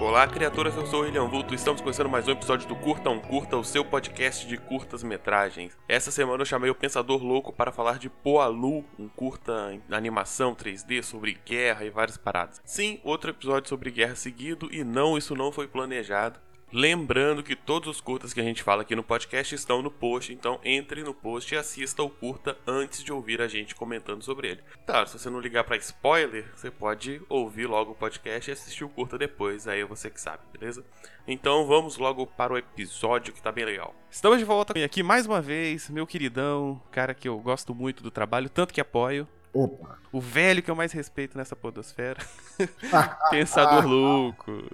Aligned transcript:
Olá, 0.00 0.26
criaturas, 0.26 0.76
eu 0.76 0.84
sou 0.86 1.00
o 1.00 1.02
William 1.04 1.26
Vulto. 1.26 1.54
Estamos 1.54 1.80
começando 1.80 2.08
mais 2.08 2.26
um 2.26 2.32
episódio 2.32 2.68
do 2.68 2.74
Curta 2.74 3.10
um 3.10 3.20
Curta, 3.20 3.56
o 3.56 3.64
seu 3.64 3.84
podcast 3.84 4.46
de 4.46 4.56
curtas-metragens. 4.56 5.78
Essa 5.88 6.10
semana 6.10 6.42
eu 6.42 6.46
chamei 6.46 6.68
o 6.68 6.74
Pensador 6.74 7.22
Louco 7.22 7.52
para 7.52 7.70
falar 7.70 7.98
de 7.98 8.10
Poalu, 8.10 8.84
um 8.98 9.08
curta 9.08 9.80
animação 9.88 10.52
3D 10.54 11.00
sobre 11.02 11.38
guerra 11.46 11.84
e 11.84 11.90
várias 11.90 12.16
paradas. 12.16 12.60
Sim, 12.64 13.00
outro 13.04 13.30
episódio 13.30 13.68
sobre 13.68 13.92
guerra 13.92 14.16
seguido, 14.16 14.68
e 14.72 14.82
não, 14.82 15.16
isso 15.16 15.34
não 15.36 15.52
foi 15.52 15.68
planejado. 15.68 16.40
Lembrando 16.76 17.44
que 17.44 17.54
todos 17.54 17.88
os 17.88 18.00
curtas 18.00 18.32
que 18.32 18.40
a 18.40 18.42
gente 18.42 18.60
fala 18.60 18.82
aqui 18.82 18.96
no 18.96 19.04
podcast 19.04 19.54
estão 19.54 19.80
no 19.80 19.92
post, 19.92 20.32
então 20.32 20.58
entre 20.64 21.04
no 21.04 21.14
post 21.14 21.54
e 21.54 21.56
assista 21.56 22.02
o 22.02 22.10
curta 22.10 22.58
antes 22.66 23.00
de 23.00 23.12
ouvir 23.12 23.40
a 23.40 23.46
gente 23.46 23.76
comentando 23.76 24.24
sobre 24.24 24.48
ele. 24.48 24.60
Tá, 24.84 25.06
se 25.06 25.16
você 25.16 25.30
não 25.30 25.38
ligar 25.38 25.62
para 25.62 25.76
spoiler, 25.76 26.50
você 26.52 26.72
pode 26.72 27.22
ouvir 27.28 27.66
logo 27.66 27.92
o 27.92 27.94
podcast 27.94 28.50
e 28.50 28.52
assistir 28.52 28.82
o 28.82 28.88
curta 28.88 29.16
depois, 29.16 29.68
aí 29.68 29.82
é 29.82 29.84
você 29.84 30.10
que 30.10 30.20
sabe, 30.20 30.42
beleza? 30.52 30.84
Então 31.28 31.64
vamos 31.64 31.96
logo 31.96 32.26
para 32.26 32.54
o 32.54 32.58
episódio 32.58 33.32
que 33.32 33.40
tá 33.40 33.52
bem 33.52 33.64
legal. 33.64 33.94
Estamos 34.10 34.40
de 34.40 34.44
volta 34.44 34.74
aqui 34.84 35.00
mais 35.00 35.26
uma 35.26 35.40
vez, 35.40 35.88
meu 35.88 36.08
queridão, 36.08 36.82
cara 36.90 37.14
que 37.14 37.28
eu 37.28 37.38
gosto 37.38 37.72
muito 37.72 38.02
do 38.02 38.10
trabalho, 38.10 38.50
tanto 38.50 38.74
que 38.74 38.80
apoio. 38.80 39.28
Opa. 39.54 39.98
O 40.12 40.20
velho 40.20 40.62
que 40.62 40.70
eu 40.70 40.76
mais 40.76 40.92
respeito 40.92 41.38
nessa 41.38 41.56
podosfera. 41.56 42.20
Pensador 43.30 43.86
louco. 43.86 44.64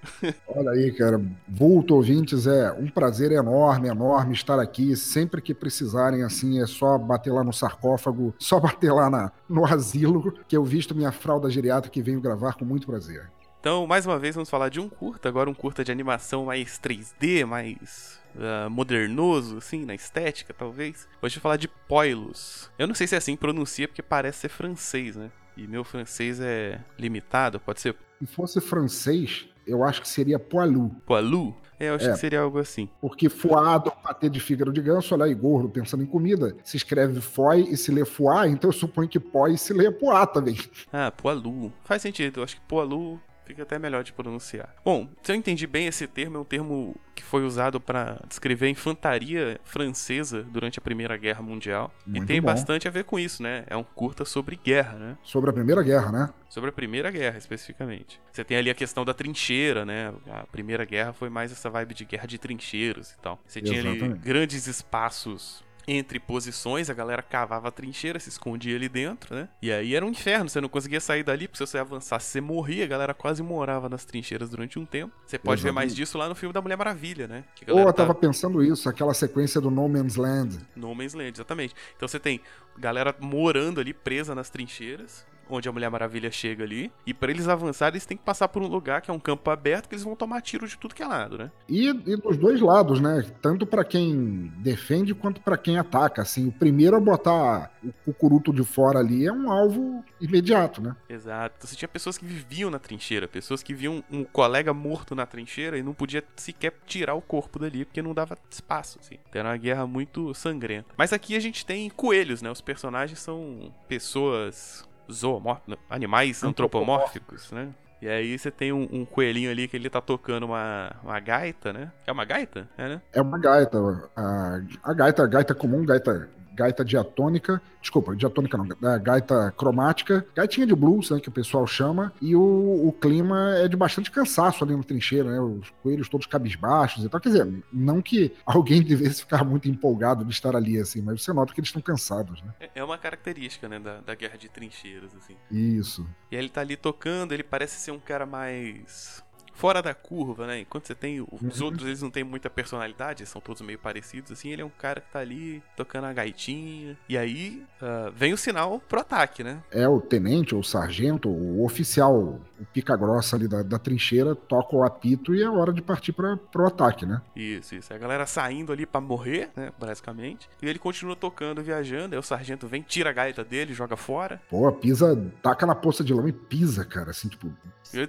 Olha 0.49 0.71
aí, 0.71 0.93
cara. 0.93 1.21
Vulto 1.49 1.95
ouvintes, 1.95 2.47
é 2.47 2.73
um 2.73 2.89
prazer 2.89 3.33
enorme, 3.33 3.89
enorme 3.89 4.35
estar 4.35 4.59
aqui. 4.59 4.97
Sempre 4.97 5.41
que 5.41 5.55
precisarem, 5.55 6.23
assim, 6.23 6.63
é 6.63 6.67
só 6.67 6.99
bater 6.99 7.33
lá 7.33 7.43
no 7.43 7.53
sarcófago, 7.53 8.35
só 8.39 8.61
bater 8.61 8.93
lá 8.93 9.09
na, 9.09 9.33
no 9.49 9.65
asilo, 9.65 10.33
que 10.47 10.57
eu 10.57 10.65
visto 10.65 10.95
minha 10.95 11.13
fralda 11.13 11.51
geriátrica 11.51 11.93
que 11.93 12.03
venho 12.03 12.21
gravar 12.21 12.55
com 12.55 12.65
muito 12.65 12.87
prazer. 12.87 13.31
Então, 13.61 13.87
mais 13.87 14.07
uma 14.07 14.19
vez, 14.19 14.35
vamos 14.35 14.51
falar 14.51 14.69
de 14.69 14.79
um 14.81 14.89
curta, 14.89 15.29
agora 15.29 15.49
um 15.49 15.55
curta 15.55 15.83
de 15.83 15.93
animação 15.93 16.47
mais 16.47 16.79
3D, 16.79 17.47
mais 17.47 18.20
uh, 18.37 18.71
modernoso, 18.71 19.59
assim, 19.59 19.85
na 19.85 19.95
estética, 19.95 20.55
talvez. 20.55 21.09
Hoje 21.23 21.37
eu 21.37 21.41
vou 21.41 21.43
falar 21.43 21.57
de 21.57 21.69
Poilus. 21.69 22.71
Eu 22.79 22.87
não 22.87 22.95
sei 22.95 23.07
se 23.07 23.15
é 23.15 23.19
assim 23.19 23.35
que 23.35 23.41
pronuncia, 23.41 23.89
porque 23.89 24.03
parece 24.03 24.41
ser 24.41 24.49
francês, 24.49 25.17
né? 25.17 25.31
E 25.57 25.67
meu 25.67 25.85
francês 25.85 26.41
é 26.41 26.81
limitado, 26.99 27.61
pode 27.61 27.81
ser. 27.81 27.97
Se 28.19 28.27
fosse 28.27 28.61
francês, 28.61 29.49
eu 29.67 29.85
acho 29.85 30.01
que 30.01 30.09
seria 30.09 30.39
Poilu. 30.39 30.91
Poilu? 31.07 31.55
É, 31.79 31.89
eu 31.89 31.95
acho 31.95 32.09
é, 32.09 32.13
que 32.13 32.19
seria 32.19 32.41
algo 32.41 32.59
assim. 32.59 32.89
Porque 33.01 33.31
foado, 33.31 33.91
patê 34.03 34.29
de 34.29 34.39
fígado 34.39 34.71
de 34.71 34.83
ganso, 34.83 35.15
olha 35.15 35.25
aí, 35.25 35.35
gordo, 35.35 35.71
pensando 35.71 36.03
em 36.03 36.07
comida, 36.07 36.55
se 36.63 36.77
escreve 36.77 37.23
foi 37.23 37.63
e 37.63 37.77
se 37.77 37.91
lê 37.91 38.05
foie, 38.05 38.51
então 38.51 38.69
eu 38.69 38.73
suponho 38.73 39.09
que 39.09 39.19
poi 39.19 39.57
se 39.57 39.73
lê 39.73 39.91
poá 39.91 40.27
também. 40.27 40.59
Ah, 40.93 41.11
poalu. 41.11 41.73
Faz 41.85 42.03
sentido, 42.03 42.41
eu 42.41 42.45
acho 42.45 42.57
que 42.57 42.63
poalu 42.69 43.19
Fica 43.51 43.65
até 43.65 43.81
melhor 43.81 44.05
de 44.05 44.13
pronunciar. 44.13 44.73
Bom, 44.85 45.09
se 45.23 45.33
eu 45.33 45.37
entendi 45.37 45.67
bem, 45.67 45.89
esse 45.89 46.07
termo 46.07 46.37
é 46.37 46.41
um 46.41 46.45
termo 46.45 46.95
que 47.17 47.23
foi 47.23 47.45
usado 47.45 47.81
para 47.81 48.23
descrever 48.29 48.67
a 48.67 48.69
infantaria 48.69 49.61
francesa 49.65 50.45
durante 50.45 50.79
a 50.79 50.83
Primeira 50.83 51.17
Guerra 51.17 51.43
Mundial. 51.43 51.93
Muito 52.07 52.23
e 52.23 52.27
tem 52.27 52.41
bom. 52.41 52.47
bastante 52.47 52.87
a 52.87 52.93
ver 52.93 53.03
com 53.03 53.19
isso, 53.19 53.43
né? 53.43 53.65
É 53.67 53.77
um 53.77 53.83
curta 53.83 54.25
sobre 54.25 54.55
guerra, 54.55 54.97
né? 54.97 55.19
Sobre 55.25 55.51
a 55.51 55.53
Primeira 55.53 55.83
Guerra, 55.83 56.13
né? 56.13 56.31
Sobre 56.49 56.71
a 56.71 56.73
Primeira 56.73 57.11
Guerra, 57.11 57.39
especificamente. 57.39 58.21
Você 58.31 58.45
tem 58.45 58.57
ali 58.57 58.71
a 58.71 58.75
questão 58.75 59.05
da 59.05 59.13
trincheira, 59.13 59.85
né? 59.85 60.15
A 60.31 60.47
Primeira 60.47 60.85
Guerra 60.85 61.13
foi 61.13 61.29
mais 61.29 61.51
essa 61.51 61.69
vibe 61.69 61.93
de 61.93 62.05
guerra 62.05 62.27
de 62.27 62.39
trincheiras 62.39 63.11
e 63.11 63.19
tal. 63.19 63.41
Você 63.45 63.59
Exatamente. 63.59 63.99
tinha 63.99 64.11
ali 64.13 64.19
grandes 64.21 64.69
espaços 64.69 65.65
entre 65.93 66.21
posições, 66.21 66.89
a 66.89 66.95
galera 66.95 67.21
cavava 67.21 67.67
a 67.67 67.71
trincheira, 67.71 68.21
se 68.21 68.29
escondia 68.29 68.77
ali 68.77 68.89
dentro, 68.89 69.35
né? 69.35 69.49
E 69.61 69.73
aí 69.73 69.95
era 69.95 70.07
um 70.07 70.11
inferno, 70.11 70.49
você 70.49 70.61
não 70.61 70.69
conseguia 70.69 71.01
sair 71.01 71.25
dali, 71.25 71.49
porque 71.49 71.59
se 71.59 71.69
você 71.69 71.79
avançasse, 71.79 72.27
você 72.27 72.41
morria, 72.41 72.85
a 72.85 72.87
galera 72.87 73.13
quase 73.13 73.43
morava 73.43 73.89
nas 73.89 74.05
trincheiras 74.05 74.49
durante 74.49 74.79
um 74.79 74.87
tempo. 74.87 75.13
Você 75.27 75.37
pode 75.37 75.61
ver 75.61 75.73
mais 75.73 75.95
disso 75.95 76.17
lá 76.17 76.29
no 76.29 76.35
filme 76.37 76.53
da 76.53 76.63
Mulher 76.63 76.77
Maravilha, 76.77 77.27
né? 77.27 77.45
Que 77.57 77.71
oh, 77.71 77.81
eu 77.81 77.93
tava 77.93 78.15
tá... 78.15 78.21
pensando 78.21 78.63
isso, 78.63 78.89
aquela 78.89 79.13
sequência 79.13 79.61
do 79.61 79.71
No 79.71 79.89
Man's 79.89 80.15
Land. 80.15 80.61
No 80.77 80.95
Man's 80.95 81.15
Land, 81.15 81.33
exatamente. 81.35 81.75
Então 81.97 82.07
você 82.07 82.21
tem 82.21 82.41
galera 82.79 83.15
morando 83.21 83.81
ali, 83.81 83.93
presa 83.93 84.35
nas 84.35 84.49
trincheiras, 84.49 85.27
onde 85.57 85.69
a 85.69 85.73
Mulher 85.73 85.91
Maravilha 85.91 86.31
chega 86.31 86.65
ali. 86.65 86.93
E 87.07 87.15
para 87.15 87.31
eles 87.31 87.49
avançarem, 87.49 87.95
eles 87.95 88.07
têm 88.07 88.17
que 88.17 88.25
passar 88.25 88.49
por 88.49 88.63
um 88.63 88.67
lugar 88.67 89.01
que 89.01 89.11
é 89.11 89.15
um 89.15 89.19
campo 89.19 89.51
aberto, 89.51 89.89
que 89.89 89.95
eles 89.95 90.05
vão 90.05 90.17
tomar 90.17 90.41
tiro 90.41 90.67
de 90.67 90.77
tudo 90.77 90.95
que 90.95 91.03
é 91.03 91.07
lado, 91.07 91.39
né? 91.39 91.51
E, 91.69 91.89
e 91.89 92.17
dos 92.17 92.37
dois 92.37 92.61
lados, 92.61 93.01
né? 93.01 93.25
Tanto 93.41 93.67
para 93.67 93.85
quem 93.85 94.53
defende 94.59 95.15
quanto 95.15 95.41
para 95.41 95.57
quem 95.57 95.79
ataca. 95.79 96.23
Assim, 96.23 96.49
o 96.49 96.53
primeiro 96.53 96.97
a 96.97 97.01
botar 97.01 97.71
o 97.83 97.93
cucuruto 98.05 98.53
de 98.53 98.65
fora 98.65 98.99
ali 98.99 99.27
é 99.27 99.33
um 99.33 99.51
alvo 99.51 100.05
imediato, 100.21 100.83
né? 100.83 100.97
Exato. 101.09 101.67
Você 101.67 101.77
tinha 101.77 101.89
pessoas 101.89 102.19
que 102.19 102.25
viviam 102.25 102.71
na 102.71 102.79
trincheira, 102.79 103.27
pessoas 103.27 103.63
que 103.63 103.75
viam 103.75 104.03
um 104.11 104.25
colega 104.25 104.73
morto 104.73 105.15
na 105.15 105.27
trincheira 105.27 105.79
e 105.79 105.83
não 105.83 105.95
podia 105.95 106.23
sequer 106.37 106.73
tirar 106.87 107.15
o 107.15 107.23
corpo 107.23 107.59
dali 107.59 107.85
porque 107.85 108.03
não 108.03 108.15
dava 108.15 108.37
espaço, 108.51 108.99
assim. 109.01 109.17
Era 109.33 109.49
uma 109.49 109.57
guerra 109.57 109.87
muito 109.87 110.35
sangrenta. 110.35 110.95
Mas 110.97 111.13
aqui 111.13 111.35
a 111.37 111.41
gente 111.41 111.65
tem 111.65 111.89
coelhos, 111.91 112.43
né? 112.43 112.51
Os 112.51 112.61
personagens 112.61 113.19
são 113.19 113.73
pessoas 113.89 114.89
zoomórficos, 115.13 115.79
animais 115.89 116.43
antropomórficos, 116.43 117.51
né? 117.53 117.71
E 118.03 118.09
aí 118.09 118.39
você 118.39 118.51
tem 118.51 118.73
um, 118.73 118.89
um, 118.91 119.05
coelhinho 119.05 119.51
ali 119.51 119.69
que 119.69 119.77
ele 119.77 119.91
tá 119.91 120.01
tocando 120.01 120.47
uma, 120.47 120.91
uma 121.05 121.21
gaita, 121.21 121.71
né? 121.71 121.93
É 122.07 122.13
uma 122.13 122.25
gaita? 122.25 122.67
É, 122.79 122.89
né? 122.89 123.03
É 123.13 123.21
uma 123.21 123.39
gaita. 123.39 123.79
A, 124.17 124.61
a 124.83 124.95
gaita, 124.95 125.23
a 125.23 125.27
gaita 125.27 125.55
comum, 125.55 125.85
gaita 125.85 126.31
gaita 126.61 126.85
diatônica, 126.85 127.61
desculpa, 127.81 128.15
diatônica 128.15 128.59
não, 128.59 128.69
da 128.69 128.99
gaita 128.99 129.51
cromática, 129.57 130.27
gaitinha 130.35 130.67
de 130.67 130.75
blues, 130.75 131.09
né, 131.11 131.19
que 131.19 131.31
o 131.31 131.33
pessoal 131.33 131.67
chama, 131.67 132.13
e 132.21 132.37
o, 132.37 132.87
o 132.87 132.93
clima 132.93 133.57
é 133.57 133.67
de 133.67 133.77
bastante 133.77 134.11
cansaço 134.11 134.63
ali 134.63 134.77
na 134.77 134.83
trincheira, 134.83 135.31
né, 135.31 135.41
os 135.41 135.71
coelhos 135.83 136.09
todos 136.11 136.27
cabisbaixos 136.27 137.03
e 137.03 137.09
tal, 137.09 137.19
quer 137.19 137.31
dizer, 137.31 137.65
não 137.73 138.03
que 138.03 138.33
alguém 138.45 138.83
devesse 138.83 139.21
ficar 139.21 139.43
muito 139.43 139.71
empolgado 139.71 140.23
de 140.23 140.33
estar 140.33 140.55
ali, 140.55 140.79
assim, 140.79 141.01
mas 141.01 141.23
você 141.23 141.33
nota 141.33 141.55
que 141.55 141.61
eles 141.61 141.69
estão 141.69 141.81
cansados, 141.81 142.43
né. 142.43 142.53
É, 142.61 142.71
é 142.75 142.85
uma 142.85 142.99
característica, 142.99 143.67
né, 143.67 143.79
da, 143.79 144.01
da 144.03 144.15
guerra 144.15 144.37
de 144.37 144.51
trincheiras, 144.51 145.15
assim. 145.17 145.37
Isso. 145.51 146.07
E 146.31 146.37
ele 146.37 146.51
tá 146.51 146.61
ali 146.61 146.77
tocando, 146.77 147.33
ele 147.33 147.43
parece 147.43 147.81
ser 147.81 147.93
um 147.93 147.99
cara 147.99 148.27
mais 148.27 149.25
fora 149.61 149.83
da 149.83 149.93
curva, 149.93 150.47
né? 150.47 150.61
Enquanto 150.61 150.87
você 150.87 150.95
tem. 150.95 151.21
Os 151.21 151.61
uhum. 151.61 151.67
outros, 151.67 151.87
eles 151.87 152.01
não 152.01 152.11
têm 152.11 152.25
muita 152.25 152.49
personalidade, 152.49 153.27
são 153.27 153.43
todos 153.43 153.61
meio 153.61 153.79
parecidos, 153.79 154.33
assim. 154.33 154.49
Ele 154.49 154.63
é 154.63 154.65
um 154.65 154.71
cara 154.71 155.03
que 155.03 155.13
tá 155.13 155.19
ali 155.19 155.63
tocando 155.77 156.07
a 156.07 156.13
gaitinha. 156.15 156.97
E 157.07 157.19
aí 157.19 157.63
uh, 157.83 158.11
vem 158.13 158.33
o 158.33 158.39
sinal 158.39 158.81
pro 158.89 159.01
ataque, 159.01 159.45
né? 159.45 159.63
É 159.71 159.87
o 159.87 160.01
tenente, 160.01 160.55
ou 160.55 160.63
o 160.63 160.65
sargento, 160.65 161.29
o 161.29 161.63
oficial, 161.63 162.41
o 162.61 162.65
pica-grossa 162.67 163.37
ali 163.37 163.49
da, 163.49 163.63
da, 163.63 163.79
trincheira, 163.79 164.35
toca 164.35 164.77
o 164.77 164.85
apito 164.85 165.35
e 165.35 165.43
é 165.43 165.49
hora 165.49 165.73
de 165.73 165.81
partir 165.81 166.13
pra, 166.13 166.37
pro 166.37 166.67
ataque, 166.67 167.07
né? 167.07 167.23
Isso, 167.35 167.75
isso. 167.75 167.93
A 167.93 167.99
galera 167.99 168.27
saindo 168.27 168.73
ali 168.73 168.85
para 168.85 169.01
morrer, 169.01 169.51
né? 169.57 169.73
Basicamente. 169.79 170.49
E 170.61 170.69
ele 170.69 170.79
continua 170.79 171.17
tocando, 171.17 171.63
viajando. 171.63 172.15
Aí 172.15 172.19
o 172.19 172.23
sargento 172.23 172.69
vem, 172.69 172.83
tira 172.83 173.11
a 173.11 173.13
gaita 173.13 173.43
dele, 173.43 173.73
joga 173.73 173.97
fora. 173.97 174.41
Pô, 174.51 174.71
pisa, 174.73 175.17
taca 175.43 175.65
na 175.65 175.75
poça 175.75 176.05
de 176.05 176.13
lama 176.13 176.29
e 176.29 176.33
pisa, 176.33 176.85
cara. 176.85 177.11
Assim, 177.11 177.29
tipo. 177.29 177.51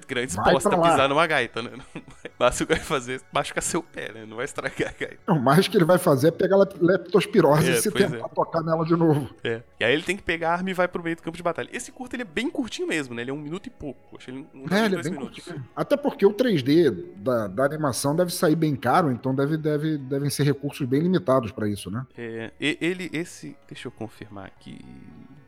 Grande 0.07 0.27
disposta 0.27 0.75
a 0.75 0.77
pisar 0.79 1.09
numa 1.09 1.25
gaita, 1.25 1.61
né? 1.61 1.71
Mas 2.37 2.59
o 2.59 2.67
que 2.67 2.73
vai 2.73 2.83
fazer 2.83 3.21
machucar 3.31 3.63
seu 3.63 3.81
pé, 3.81 4.11
né? 4.11 4.25
Não 4.27 4.35
vai 4.35 4.45
estragar 4.45 4.89
a 4.89 4.99
gaita. 4.99 5.31
O 5.31 5.39
mais 5.39 5.67
que 5.67 5.75
ele 5.75 5.85
vai 5.85 5.97
fazer 5.97 6.27
é 6.27 6.31
pegar 6.31 6.57
a 6.57 6.67
leptospirose 6.79 7.71
é, 7.71 7.73
e 7.73 7.81
se 7.81 7.91
tentar 7.91 8.17
é. 8.17 8.29
tocar 8.29 8.61
nela 8.61 8.85
de 8.85 8.95
novo. 8.95 9.33
É. 9.43 9.61
E 9.79 9.83
aí 9.83 9.93
ele 9.93 10.03
tem 10.03 10.15
que 10.15 10.21
pegar 10.21 10.49
a 10.49 10.53
arma 10.53 10.69
e 10.69 10.73
vai 10.73 10.87
pro 10.87 11.01
meio 11.01 11.15
do 11.15 11.23
campo 11.23 11.37
de 11.37 11.41
batalha. 11.41 11.69
Esse 11.71 11.91
curto 11.91 12.15
ele 12.15 12.23
é 12.23 12.25
bem 12.25 12.49
curtinho 12.49 12.87
mesmo, 12.87 13.15
né? 13.15 13.23
Ele 13.23 13.31
é 13.31 13.33
um 13.33 13.39
minuto 13.39 13.67
e 13.67 13.69
pouco. 13.69 14.17
Acho 14.17 14.29
ele 14.29 14.40
um 14.53 14.65
é, 14.73 14.85
ele 14.85 14.95
é 14.95 15.01
bem 15.01 15.11
minutos. 15.11 15.43
curtinho. 15.43 15.65
Até 15.75 15.97
porque 15.97 16.25
o 16.25 16.33
3D 16.33 17.15
da, 17.17 17.47
da 17.47 17.65
animação 17.65 18.15
deve 18.15 18.31
sair 18.31 18.55
bem 18.55 18.75
caro, 18.75 19.11
então 19.11 19.33
deve, 19.33 19.57
deve, 19.57 19.97
devem 19.97 20.29
ser 20.29 20.43
recursos 20.43 20.87
bem 20.87 21.01
limitados 21.01 21.51
para 21.51 21.67
isso, 21.67 21.89
né? 21.89 22.05
É. 22.17 22.51
Ele, 22.59 23.09
esse. 23.13 23.55
Deixa 23.67 23.87
eu 23.87 23.91
confirmar 23.91 24.45
aqui. 24.45 24.79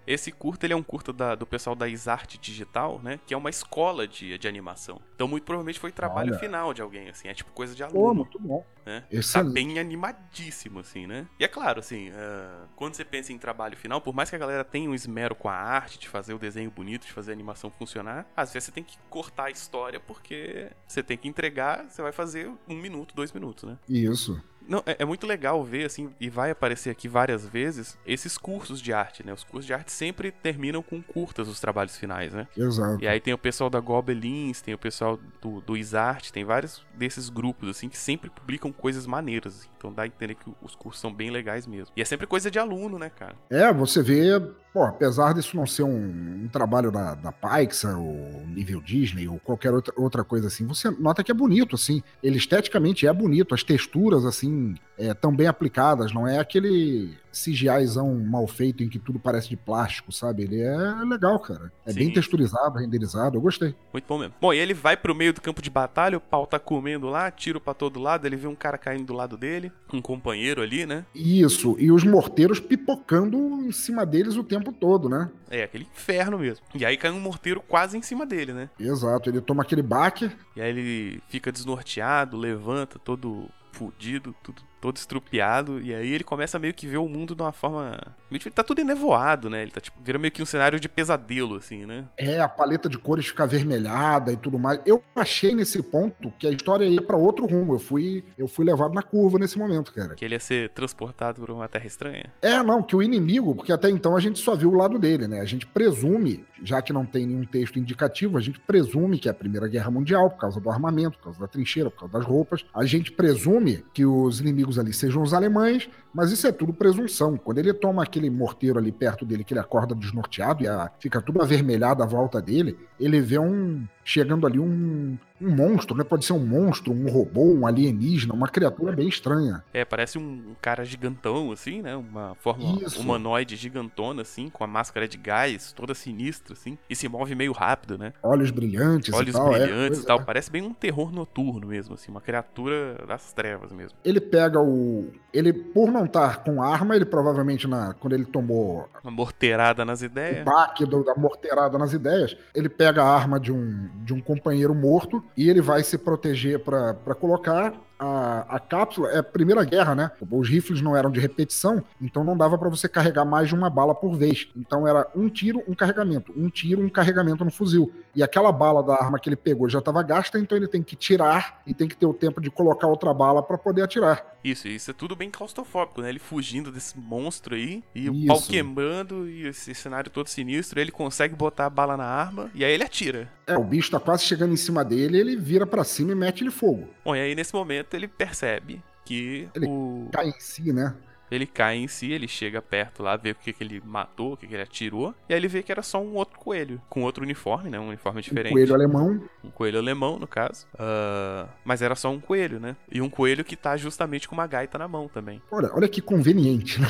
Esse 0.06 0.32
curta 0.32 0.66
ele 0.66 0.74
é 0.74 0.76
um 0.76 0.84
curta 0.84 1.14
da, 1.14 1.36
do 1.36 1.46
pessoal 1.46 1.76
da 1.76 1.88
Isarte 1.88 2.38
Digital, 2.38 3.00
né? 3.04 3.20
Que 3.26 3.34
é 3.34 3.38
uma 3.38 3.50
escola 3.50 4.08
de, 4.08 4.38
de 4.38 4.48
animação. 4.48 5.02
Então, 5.16 5.28
muito 5.28 5.44
provavelmente 5.44 5.80
foi 5.80 5.92
trabalho 5.92 6.32
Olha. 6.32 6.40
final 6.40 6.74
de 6.74 6.82
alguém, 6.82 7.10
assim. 7.10 7.28
É 7.28 7.34
tipo 7.34 7.52
coisa 7.52 7.74
de 7.76 7.84
aluno. 7.84 8.00
Pô, 8.00 8.14
muito 8.14 8.40
bom. 8.40 8.66
Né? 8.86 9.04
Tá 9.32 9.44
bem 9.44 9.80
animadíssimo, 9.80 10.80
assim, 10.80 11.08
né? 11.08 11.26
E 11.40 11.46
é 11.46 11.48
claro, 11.48 11.80
assim, 11.80 12.10
uh, 12.10 12.68
quando 12.76 12.96
você 12.96 13.06
pensa 13.06 13.32
em 13.32 13.38
trabalho 13.38 13.78
final, 13.78 14.02
por 14.02 14.14
mais 14.14 14.30
que 14.30 14.36
a 14.36 14.40
galera 14.40 14.64
tenha 14.64 14.90
um 14.90 14.94
esmero 14.94 15.36
com 15.36 15.48
a 15.48 15.54
arte, 15.54 15.98
de 15.98 16.10
fazer 16.10 16.34
o 16.34 16.40
desenho 16.40 16.70
bonito, 16.70 17.06
de 17.06 17.14
fazer 17.14 17.32
a 17.32 17.34
animação 17.34 17.72
funcionar, 17.72 18.26
às 18.36 18.52
vezes 18.52 18.66
você 18.66 18.72
tem 18.74 18.84
que 18.84 18.98
cortar 19.10 19.46
a 19.46 19.52
história 19.52 20.00
porque 20.00 20.70
você 20.86 21.02
tem 21.02 21.18
que 21.18 21.28
entregar, 21.28 21.86
você 21.90 22.02
vai 22.02 22.12
fazer 22.12 22.52
um 22.68 22.76
minuto, 22.76 23.16
dois 23.16 23.32
minutos, 23.32 23.64
né? 23.64 23.78
Isso. 23.88 24.42
Não, 24.68 24.84
é, 24.86 24.98
é, 25.00 25.06
muito 25.06 25.28
legal 25.28 25.64
ver, 25.64 25.86
assim, 25.86 26.10
e 26.20 26.30
vai 26.30 26.52
aparecer 26.52 26.90
aqui 26.90 27.08
várias 27.08 27.46
vezes, 27.46 27.98
esses 28.06 28.38
cursos 28.38 28.82
de 28.82 28.94
arte, 28.94 29.26
né? 29.26 29.34
Os 29.34 29.44
cursos 29.44 29.66
de 29.66 29.74
arte 29.74 29.92
sempre 29.92 30.32
terminam 30.32 30.82
com 30.82 31.02
curtas 31.02 31.48
os 31.48 31.60
trabalhos 31.60 31.98
finais, 31.98 32.34
né? 32.34 32.48
Exato. 32.56 33.04
E 33.04 33.08
aí 33.08 33.20
tem 33.20 33.34
o 33.34 33.38
pessoal 33.38 33.70
da 33.70 33.80
Gobelins, 33.80 34.62
tem 34.62 34.74
o 34.74 34.78
pessoal 34.78 35.20
do, 35.42 35.62
do 35.62 35.78
Isart, 35.78 36.32
tem 36.32 36.44
vários 36.44 36.86
desses 36.94 37.30
grupos, 37.30 37.70
assim, 37.70 37.90
que 37.90 37.98
sempre 37.98 38.30
publicam 38.30 38.72
coisas 38.72 39.06
maneiras. 39.06 39.70
Então 39.78 39.92
dá 39.92 40.04
a 40.04 40.08
entender 40.08 40.36
que 40.36 40.52
os 40.62 40.76
cursos 40.76 41.02
são 41.02 41.14
bem 41.14 41.30
legais 41.30 41.68
mesmo. 41.68 41.94
E 41.96 42.02
é 42.02 42.06
sempre 42.06 42.28
coisa 42.28 42.50
de 42.50 42.60
aluno, 42.60 42.98
né, 42.98 43.10
cara? 43.10 43.36
É, 43.50 43.72
você 43.74 44.02
vê, 44.02 44.40
pô, 44.74 44.84
apesar 44.84 45.34
disso 45.34 45.56
não 45.56 45.68
ser 45.68 45.84
um, 45.84 46.44
um 46.44 46.50
trabalho 46.52 46.92
da, 46.92 47.14
da 47.14 47.32
Pixar 47.32 47.98
ou 47.98 48.44
nível 48.48 48.82
Disney 48.82 49.28
ou 49.28 49.40
qualquer 49.40 49.72
outra, 49.72 49.94
outra 49.96 50.24
coisa 50.24 50.48
assim, 50.48 50.66
você 50.66 50.90
nota 50.90 51.24
que 51.24 51.32
é 51.32 51.36
bonito, 51.36 51.76
assim. 51.76 52.02
Ele 52.24 52.38
esteticamente 52.38 53.06
é 53.06 53.14
bonito, 53.14 53.54
as 53.54 53.64
texturas, 53.64 54.26
assim, 54.26 54.74
é, 54.98 55.14
tão 55.14 55.34
bem 55.34 55.48
aplicadas, 55.48 56.12
não 56.12 56.28
é 56.28 56.40
aquele 56.40 57.16
CGIzão 57.34 58.14
mal 58.16 58.48
feito 58.48 58.84
em 58.84 58.90
que 58.90 59.00
tudo 59.00 59.20
parece 59.20 59.50
de 59.50 59.58
plástico, 59.58 60.12
sabe? 60.12 60.44
Ele 60.44 60.62
é 60.62 60.78
legal, 61.04 61.40
cara. 61.40 61.72
É 61.86 61.92
Sim. 61.92 62.00
bem 62.00 62.14
texturizado, 62.14 62.78
renderizado, 62.78 63.38
eu 63.38 63.42
gostei. 63.42 63.76
Muito 63.92 64.06
bom 64.08 64.20
mesmo. 64.20 64.36
Bom, 64.40 64.54
e 64.54 64.60
ele 64.60 64.74
vai 64.74 64.96
pro 64.96 65.16
meio 65.16 65.34
do 65.34 65.42
campo 65.42 65.62
de 65.62 65.70
batalha, 65.70 66.18
o 66.18 66.22
pau 66.22 66.46
tá 66.46 66.60
comendo 66.60 67.08
lá, 67.08 67.32
tiro 67.32 67.60
para 67.60 67.74
todo 67.74 68.00
lado, 68.00 68.26
ele 68.26 68.36
vê 68.36 68.48
um 68.48 68.56
cara 68.56 68.78
caindo 68.78 69.06
do 69.06 69.14
lado 69.14 69.36
dele, 69.36 69.72
um 69.92 70.02
companheiro 70.02 70.62
ali, 70.62 70.86
né? 70.86 71.06
Isso, 71.14 71.76
e 71.80 71.92
os 71.92 72.04
morteiros 72.04 72.60
pipocando 72.60 73.38
em 73.38 73.72
cima 73.72 74.06
deles 74.06 74.36
o 74.36 74.44
tempo 74.44 74.72
todo, 74.72 75.10
né? 75.10 75.30
É, 75.50 75.64
aquele 75.64 75.88
inferno 75.92 76.38
mesmo. 76.38 76.66
E 76.76 76.86
aí 76.86 76.98
cai 76.98 77.12
um 77.12 77.20
morteiro 77.20 77.62
quase 77.62 77.98
em 77.98 78.02
cima 78.02 78.26
dele, 78.26 78.54
né? 78.54 78.70
Exato, 78.80 79.30
ele 79.30 79.42
toma 79.42 79.64
aquele 79.64 79.82
baque. 79.82 80.32
E 80.56 80.62
aí 80.62 80.70
ele 80.70 81.22
fica 81.28 81.52
desnorteado, 81.52 82.38
levanta 82.38 83.00
todo 83.00 83.50
fudido, 83.72 84.36
tudo 84.44 84.62
todo 84.84 84.98
estrupiado, 84.98 85.80
e 85.80 85.96
aí 85.96 86.12
ele 86.12 86.26
começa 86.26 86.60
meio 86.60 86.74
que 86.74 86.86
ver 86.86 86.98
o 86.98 87.08
mundo 87.08 87.34
de 87.34 87.42
uma 87.42 87.54
forma. 87.54 87.98
Meio 88.30 88.42
que 88.42 88.52
tá 88.52 88.66
tudo 88.66 88.82
enevoado, 88.82 89.50
né? 89.50 89.62
Ele 89.62 89.72
tá 89.72 89.80
tipo, 89.80 89.98
vira 90.04 90.20
meio 90.20 90.30
que 90.30 90.44
um 90.44 90.46
cenário 90.46 90.78
de 90.78 90.90
pesadelo, 90.90 91.56
assim, 91.56 91.86
né? 91.86 92.04
É, 92.18 92.42
a 92.42 92.50
paleta 92.50 92.90
de 92.90 92.98
cores 92.98 93.28
fica 93.28 93.44
avermelhada 93.44 94.34
e 94.34 94.36
tudo 94.36 94.60
mais. 94.60 94.82
Eu 94.86 95.02
achei 95.16 95.56
nesse 95.56 95.82
ponto 95.82 96.34
que 96.38 96.46
a 96.46 96.50
história 96.50 96.84
ia 96.84 97.02
para 97.02 97.16
outro 97.16 97.46
rumo. 97.46 97.76
Eu 97.76 97.80
fui, 97.80 98.26
eu 98.38 98.46
fui 98.46 98.66
levado 98.66 98.94
na 98.94 99.02
curva 99.02 99.40
nesse 99.40 99.58
momento, 99.58 99.94
cara. 99.94 100.16
Que 100.16 100.26
ele 100.26 100.36
ia 100.36 100.40
ser 100.40 100.68
transportado 100.72 101.40
por 101.40 101.50
uma 101.50 101.70
terra 101.70 101.86
estranha? 101.86 102.26
É, 102.42 102.62
não, 102.62 102.84
que 102.84 102.94
o 102.94 103.02
inimigo, 103.02 103.56
porque 103.56 103.72
até 103.72 103.90
então 103.90 104.18
a 104.18 104.20
gente 104.20 104.38
só 104.38 104.54
viu 104.54 104.72
o 104.72 104.76
lado 104.76 105.00
dele, 105.00 105.30
né? 105.30 105.40
A 105.40 105.46
gente 105.46 105.66
presume, 105.66 106.44
já 106.62 106.82
que 106.82 106.92
não 106.92 107.06
tem 107.06 107.26
nenhum 107.26 107.46
texto 107.46 107.80
indicativo, 107.80 108.38
a 108.38 108.42
gente 108.42 108.60
presume 108.60 109.18
que 109.18 109.30
é 109.30 109.32
a 109.32 109.34
Primeira 109.34 109.70
Guerra 109.70 109.90
Mundial, 109.90 110.30
por 110.30 110.40
causa 110.40 110.60
do 110.60 110.70
armamento, 110.70 111.18
por 111.20 111.24
causa 111.24 111.40
da 111.40 111.48
trincheira, 111.48 111.90
por 111.90 112.02
causa 112.02 112.14
das 112.20 112.26
roupas. 112.26 112.66
A 112.74 112.86
gente 112.86 113.14
presume 113.14 113.86
que 113.94 114.06
os 114.06 114.42
inimigos 114.42 114.73
ali 114.78 114.94
sejam 114.94 115.22
os 115.22 115.34
alemães, 115.34 115.90
mas 116.14 116.32
isso 116.32 116.48
é 116.48 116.52
tudo 116.52 116.74
presunção. 116.74 117.38
Quando 117.38 117.58
ele 117.58 117.74
toma 117.74 118.04
aquele 118.04 118.30
morteiro 118.30 118.78
ali 118.78 118.92
perto 118.92 119.26
dele, 119.26 119.44
que 119.44 119.54
ele 119.54 119.60
acorda 119.60 119.96
desnorteado 119.96 120.64
e 120.64 120.68
a, 120.68 120.92
fica 121.00 121.22
tudo 121.22 121.42
avermelhado 121.42 122.04
à 122.04 122.06
volta 122.06 122.42
dele, 122.42 122.78
ele 123.00 123.22
vê 123.22 123.40
um 123.40 123.86
chegando 124.04 124.46
ali 124.46 124.60
um, 124.60 125.18
um 125.42 125.50
monstro, 125.50 125.96
né? 125.96 126.04
Pode 126.04 126.26
ser 126.26 126.34
um 126.34 126.46
monstro, 126.46 126.92
um 126.92 127.10
robô, 127.10 127.54
um 127.54 127.68
alienígena, 127.68 128.34
uma 128.34 128.48
criatura 128.48 128.92
bem 128.92 129.08
estranha. 129.08 129.64
É, 129.74 129.84
parece 129.84 130.18
um 130.18 130.56
cara 130.62 130.84
gigantão, 130.84 131.52
assim, 131.52 131.82
né? 131.82 131.96
Uma 131.96 132.36
forma 132.36 132.82
Isso. 132.82 133.00
humanoide 133.00 133.56
gigantona, 133.56 134.22
assim, 134.22 134.50
com 134.50 134.64
a 134.64 134.68
máscara 134.68 135.08
de 135.08 135.18
gás, 135.18 135.74
toda 135.74 135.94
sinistra, 135.94 136.54
assim, 136.54 136.78
e 136.90 136.96
se 136.96 137.08
move 137.08 137.36
meio 137.36 137.52
rápido, 137.52 137.98
né? 137.98 138.14
Olhos 138.22 138.52
brilhantes 138.52 139.14
Olhos 139.14 139.36
e 139.36 139.38
tal. 139.38 139.56
É, 139.56 139.60
brilhantes 139.60 140.00
é, 140.00 140.04
e 140.04 140.06
tal. 140.06 140.20
É. 140.20 140.24
Parece 140.24 140.52
bem 140.52 140.62
um 140.62 140.74
terror 140.74 141.12
noturno 141.12 141.68
mesmo, 141.68 141.96
assim, 141.96 142.12
uma 142.12 142.22
criatura 142.22 143.04
das 143.08 143.34
trevas 143.34 143.72
mesmo. 143.72 143.98
Ele 144.04 144.22
pega 144.22 144.60
o. 144.60 145.12
Ele, 145.34 145.52
por 145.52 145.92
não 145.92 146.06
estar 146.06 146.44
com 146.44 146.62
arma, 146.62 146.96
ele 146.96 147.06
provavelmente, 147.06 147.68
na, 147.68 147.94
quando 147.94 148.14
ele 148.14 148.26
tomou. 148.26 148.88
Uma 149.04 149.12
morteirada 149.12 149.84
nas 149.84 150.02
ideias. 150.02 150.42
O 150.42 150.46
baque 150.46 150.86
do, 150.86 151.04
da 151.04 151.16
morteirada 151.16 151.78
nas 151.78 151.94
ideias, 151.94 152.38
ele 152.54 152.70
pega 152.70 153.04
a 153.04 153.16
arma 153.16 153.40
de 153.40 153.52
um 153.52 153.90
de 153.94 154.14
um 154.14 154.22
companheiro 154.22 154.74
morto 154.74 155.24
e 155.38 155.50
ele 155.50 155.62
vai 155.62 155.84
se 155.84 155.98
proteger 155.98 156.60
para 156.60 157.16
colocar 157.16 157.74
a, 158.04 158.46
a 158.50 158.60
cápsula 158.60 159.10
é 159.10 159.20
a 159.20 159.24
Primeira 159.24 159.64
Guerra, 159.64 159.96
né? 159.96 160.12
Os 160.30 160.50
rifles 160.50 160.82
não 160.82 160.96
eram 160.96 161.10
de 161.10 161.20
repetição, 161.20 161.84
então 162.02 162.24
não 162.24 162.36
dava 162.36 162.58
para 162.58 162.70
você 162.70 162.90
carregar 162.90 163.24
mais 163.24 163.48
de 163.48 163.56
uma 163.56 163.70
bala 163.70 163.96
por 163.96 164.16
vez. 164.16 164.50
Então 164.56 164.88
era 164.88 165.08
um 165.16 165.30
tiro, 165.30 165.64
um 165.68 165.74
carregamento, 165.74 166.34
um 166.36 166.50
tiro, 166.50 166.82
um 166.82 166.90
carregamento 166.90 167.46
no 167.46 167.52
fuzil. 167.52 167.92
E 168.16 168.22
aquela 168.22 168.52
bala 168.52 168.84
da 168.84 168.94
arma 168.96 169.18
que 169.18 169.30
ele 169.30 169.36
pegou 169.36 169.70
já 169.70 169.80
estava 169.80 170.04
gasta, 170.04 170.38
então 170.38 170.58
ele 170.58 170.68
tem 170.68 170.84
que 170.84 170.96
tirar 170.96 171.62
e 171.66 171.74
tem 171.74 171.88
que 171.88 171.96
ter 171.96 172.06
o 172.06 172.14
tempo 172.14 172.42
de 172.42 172.52
colocar 172.52 172.88
outra 172.88 173.14
bala 173.14 173.42
para 173.42 173.58
poder 173.58 173.84
atirar. 173.84 174.34
Isso, 174.44 174.68
isso 174.68 174.92
é 174.92 174.94
tudo 174.94 175.16
bem 175.16 175.32
claustrofóbico, 175.32 176.02
né? 176.02 176.10
Ele 176.10 176.20
fugindo 176.20 176.70
desse 176.70 177.00
monstro 177.00 177.56
aí, 177.56 177.82
e 177.96 178.08
isso. 178.08 178.12
o 178.12 178.28
pau 178.28 178.42
queimando, 178.42 179.30
e 179.30 179.48
esse 179.48 179.74
cenário 179.74 180.12
todo 180.12 180.28
sinistro, 180.28 180.82
ele 180.82 180.92
consegue 180.92 181.34
botar 181.34 181.66
a 181.68 181.70
bala 181.70 181.96
na 181.96 182.04
arma, 182.04 182.52
e 182.54 182.66
aí 182.66 182.74
ele 182.74 182.84
atira. 182.84 183.32
É, 183.48 183.58
o 183.58 183.64
bicho 183.64 183.92
tá 183.92 184.00
quase 184.00 184.24
chegando 184.24 184.54
em 184.54 184.58
cima 184.58 184.84
dele, 184.84 185.18
ele 185.18 185.36
vira 185.38 185.66
para 185.66 185.84
cima 185.84 186.12
e 186.12 186.16
mete 186.16 186.44
ele 186.44 186.52
fogo. 186.52 186.90
Bom, 187.06 187.16
e 187.16 187.20
aí 187.20 187.36
nesse 187.36 187.54
momento 187.54 187.93
ele 187.96 188.08
percebe 188.08 188.82
que 189.06 189.48
ele 189.54 189.68
o... 189.68 190.10
cai 190.12 190.30
em 190.30 190.40
si, 190.40 190.74
né? 190.74 190.96
Ele 191.32 191.48
cai 191.48 191.78
em 191.78 191.88
si, 191.88 192.12
ele 192.12 192.28
chega 192.28 192.62
perto 192.62 193.02
lá, 193.02 193.18
vê 193.18 193.32
o 193.32 193.36
que, 193.36 193.52
que 193.52 193.64
ele 193.64 193.82
matou, 193.84 194.34
o 194.34 194.38
que, 194.38 194.46
que 194.46 194.54
ele 194.54 194.62
atirou, 194.62 195.16
e 195.28 195.34
aí 195.34 195.40
ele 195.40 195.48
vê 195.48 195.64
que 195.64 195.72
era 195.72 195.82
só 195.82 196.00
um 196.00 196.14
outro 196.14 196.38
coelho, 196.38 196.80
com 196.90 197.02
outro 197.02 197.24
uniforme, 197.24 197.72
né? 197.72 197.80
Um 197.80 197.88
uniforme 197.88 198.22
diferente. 198.22 198.52
Um 198.52 198.56
coelho 198.56 198.76
alemão. 198.76 199.24
Um 199.44 199.50
coelho 199.50 199.80
alemão, 199.80 200.20
no 200.20 200.28
caso. 200.28 200.68
Uh, 200.76 201.50
mas 201.66 201.82
era 201.82 201.96
só 201.96 202.12
um 202.12 202.20
coelho, 202.20 202.60
né? 202.60 202.76
E 202.92 203.02
um 203.02 203.10
coelho 203.10 203.44
que 203.44 203.56
tá 203.56 203.76
justamente 203.76 204.28
com 204.28 204.36
uma 204.36 204.46
gaita 204.46 204.78
na 204.78 204.88
mão 204.88 205.08
também. 205.08 205.42
Olha, 205.50 205.72
olha 205.74 205.88
que 205.88 206.02
conveniente, 206.02 206.80
né? 206.80 206.88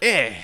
É. 0.00 0.42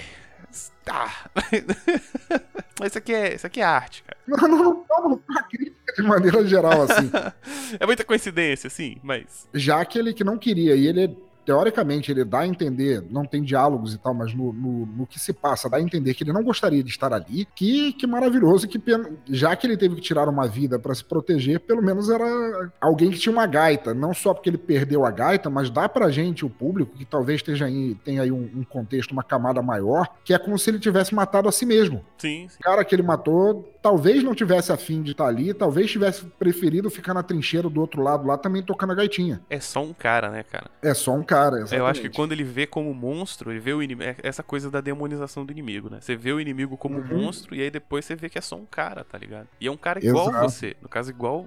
Tá. 0.84 1.30
Mas 2.78 2.88
isso 2.90 2.98
aqui 2.98 3.14
é, 3.14 3.34
isso 3.34 3.46
aqui 3.46 3.60
é 3.60 3.64
arte, 3.64 4.02
cara. 4.02 4.18
Não, 4.26 4.48
não, 4.48 4.58
não, 4.58 4.84
não, 4.88 5.08
não 5.10 5.20
crítica 5.48 5.94
de 5.96 6.02
maneira 6.02 6.46
geral, 6.46 6.82
assim. 6.82 7.10
é 7.78 7.86
muita 7.86 8.04
coincidência, 8.04 8.66
assim, 8.66 8.98
mas. 9.02 9.48
Já 9.54 9.84
que 9.84 9.98
ele 9.98 10.12
que 10.12 10.24
não 10.24 10.36
queria, 10.36 10.74
e 10.74 10.86
ele 10.86 11.16
teoricamente 11.44 12.11
ele 12.11 12.25
dá 12.25 12.41
a 12.41 12.46
entender, 12.46 13.02
não 13.11 13.25
tem 13.25 13.43
diálogos 13.43 13.94
e 13.94 13.99
tal, 13.99 14.14
mas 14.14 14.35
no, 14.35 14.52
no, 14.52 14.87
no, 14.87 15.06
que 15.06 15.19
se 15.19 15.32
passa, 15.32 15.69
dá 15.69 15.76
a 15.76 15.81
entender 15.81 16.14
que 16.14 16.25
ele 16.25 16.32
não 16.32 16.43
gostaria 16.43 16.82
de 16.82 16.91
estar 16.91 17.12
ali, 17.12 17.46
que, 17.55 17.93
que 17.93 18.06
maravilhoso 18.06 18.67
que 18.69 18.81
já 19.29 19.55
que 19.56 19.67
ele 19.67 19.76
teve 19.76 19.96
que 19.96 20.00
tirar 20.00 20.29
uma 20.29 20.46
vida 20.46 20.79
para 20.79 20.94
se 20.94 21.05
proteger, 21.05 21.61
pelo 21.61 21.82
menos 21.82 22.08
era 22.08 22.70
alguém 22.81 23.11
que 23.11 23.19
tinha 23.19 23.32
uma 23.32 23.46
gaita, 23.46 23.94
não 23.94 24.14
só 24.14 24.32
porque 24.32 24.50
ele 24.50 24.58
perdeu 24.58 25.05
a 25.05 25.11
gaita, 25.11 25.50
mas 25.50 25.70
dá 25.70 25.88
pra 25.88 26.11
gente, 26.11 26.44
o 26.44 26.50
público, 26.50 26.96
que 26.96 27.05
talvez 27.05 27.41
esteja 27.41 27.67
aí, 27.67 27.94
tenha 28.05 28.23
aí 28.23 28.32
um, 28.32 28.50
um 28.55 28.64
contexto, 28.64 29.12
uma 29.12 29.23
camada 29.23 29.61
maior, 29.62 30.08
que 30.25 30.32
é 30.32 30.38
como 30.38 30.58
se 30.58 30.70
ele 30.70 30.79
tivesse 30.79 31.14
matado 31.14 31.49
a 31.49 31.52
si 31.52 31.67
mesmo. 31.67 32.05
Sim, 32.19 32.47
sim. 32.49 32.56
O 32.58 32.62
cara 32.62 32.85
que 32.85 32.94
ele 32.94 33.02
matou 33.02 33.74
talvez 33.84 34.22
não 34.22 34.34
tivesse 34.34 34.72
afim 34.72 35.02
de 35.02 35.10
estar 35.10 35.26
ali, 35.26 35.52
talvez 35.52 35.90
tivesse 35.90 36.25
preferido 36.25 36.88
ficar 36.88 37.12
na 37.12 37.22
trincheira 37.22 37.69
do 37.69 37.82
outro 37.82 38.00
lado 38.00 38.26
lá 38.26 38.38
também 38.38 38.62
tocando 38.62 38.92
a 38.92 38.94
gaitinha. 38.94 39.42
É 39.50 39.60
só 39.60 39.84
um 39.84 39.92
cara, 39.92 40.31
né, 40.31 40.42
cara? 40.42 40.70
É 40.81 40.94
só 40.94 41.12
um 41.12 41.22
cara, 41.22 41.56
exatamente. 41.56 41.75
Eu 41.78 41.86
acho 41.86 42.00
que 42.00 42.08
quando 42.08 42.32
ele 42.32 42.44
vê 42.44 42.66
como 42.66 42.94
monstro, 42.94 43.52
ele 43.52 43.60
vê 43.60 43.75
o 43.75 43.82
inimigo, 43.82 44.09
é 44.09 44.16
essa 44.23 44.42
coisa 44.42 44.70
da 44.70 44.80
demonização 44.80 45.44
do 45.44 45.52
inimigo, 45.52 45.90
né? 45.90 45.99
Você 46.00 46.16
vê 46.16 46.32
o 46.32 46.40
inimigo 46.40 46.78
como 46.78 46.99
uhum. 46.99 47.25
monstro 47.25 47.54
e 47.54 47.61
aí 47.61 47.70
depois 47.70 48.06
você 48.06 48.16
vê 48.16 48.30
que 48.30 48.38
é 48.38 48.40
só 48.40 48.56
um 48.56 48.64
cara, 48.64 49.04
tá 49.04 49.18
ligado? 49.18 49.49
E 49.61 49.66
é 49.66 49.70
um 49.70 49.76
cara 49.76 50.02
igual 50.02 50.30
Exato. 50.30 50.49
você, 50.49 50.76
no 50.80 50.88
caso 50.88 51.11
igual 51.11 51.47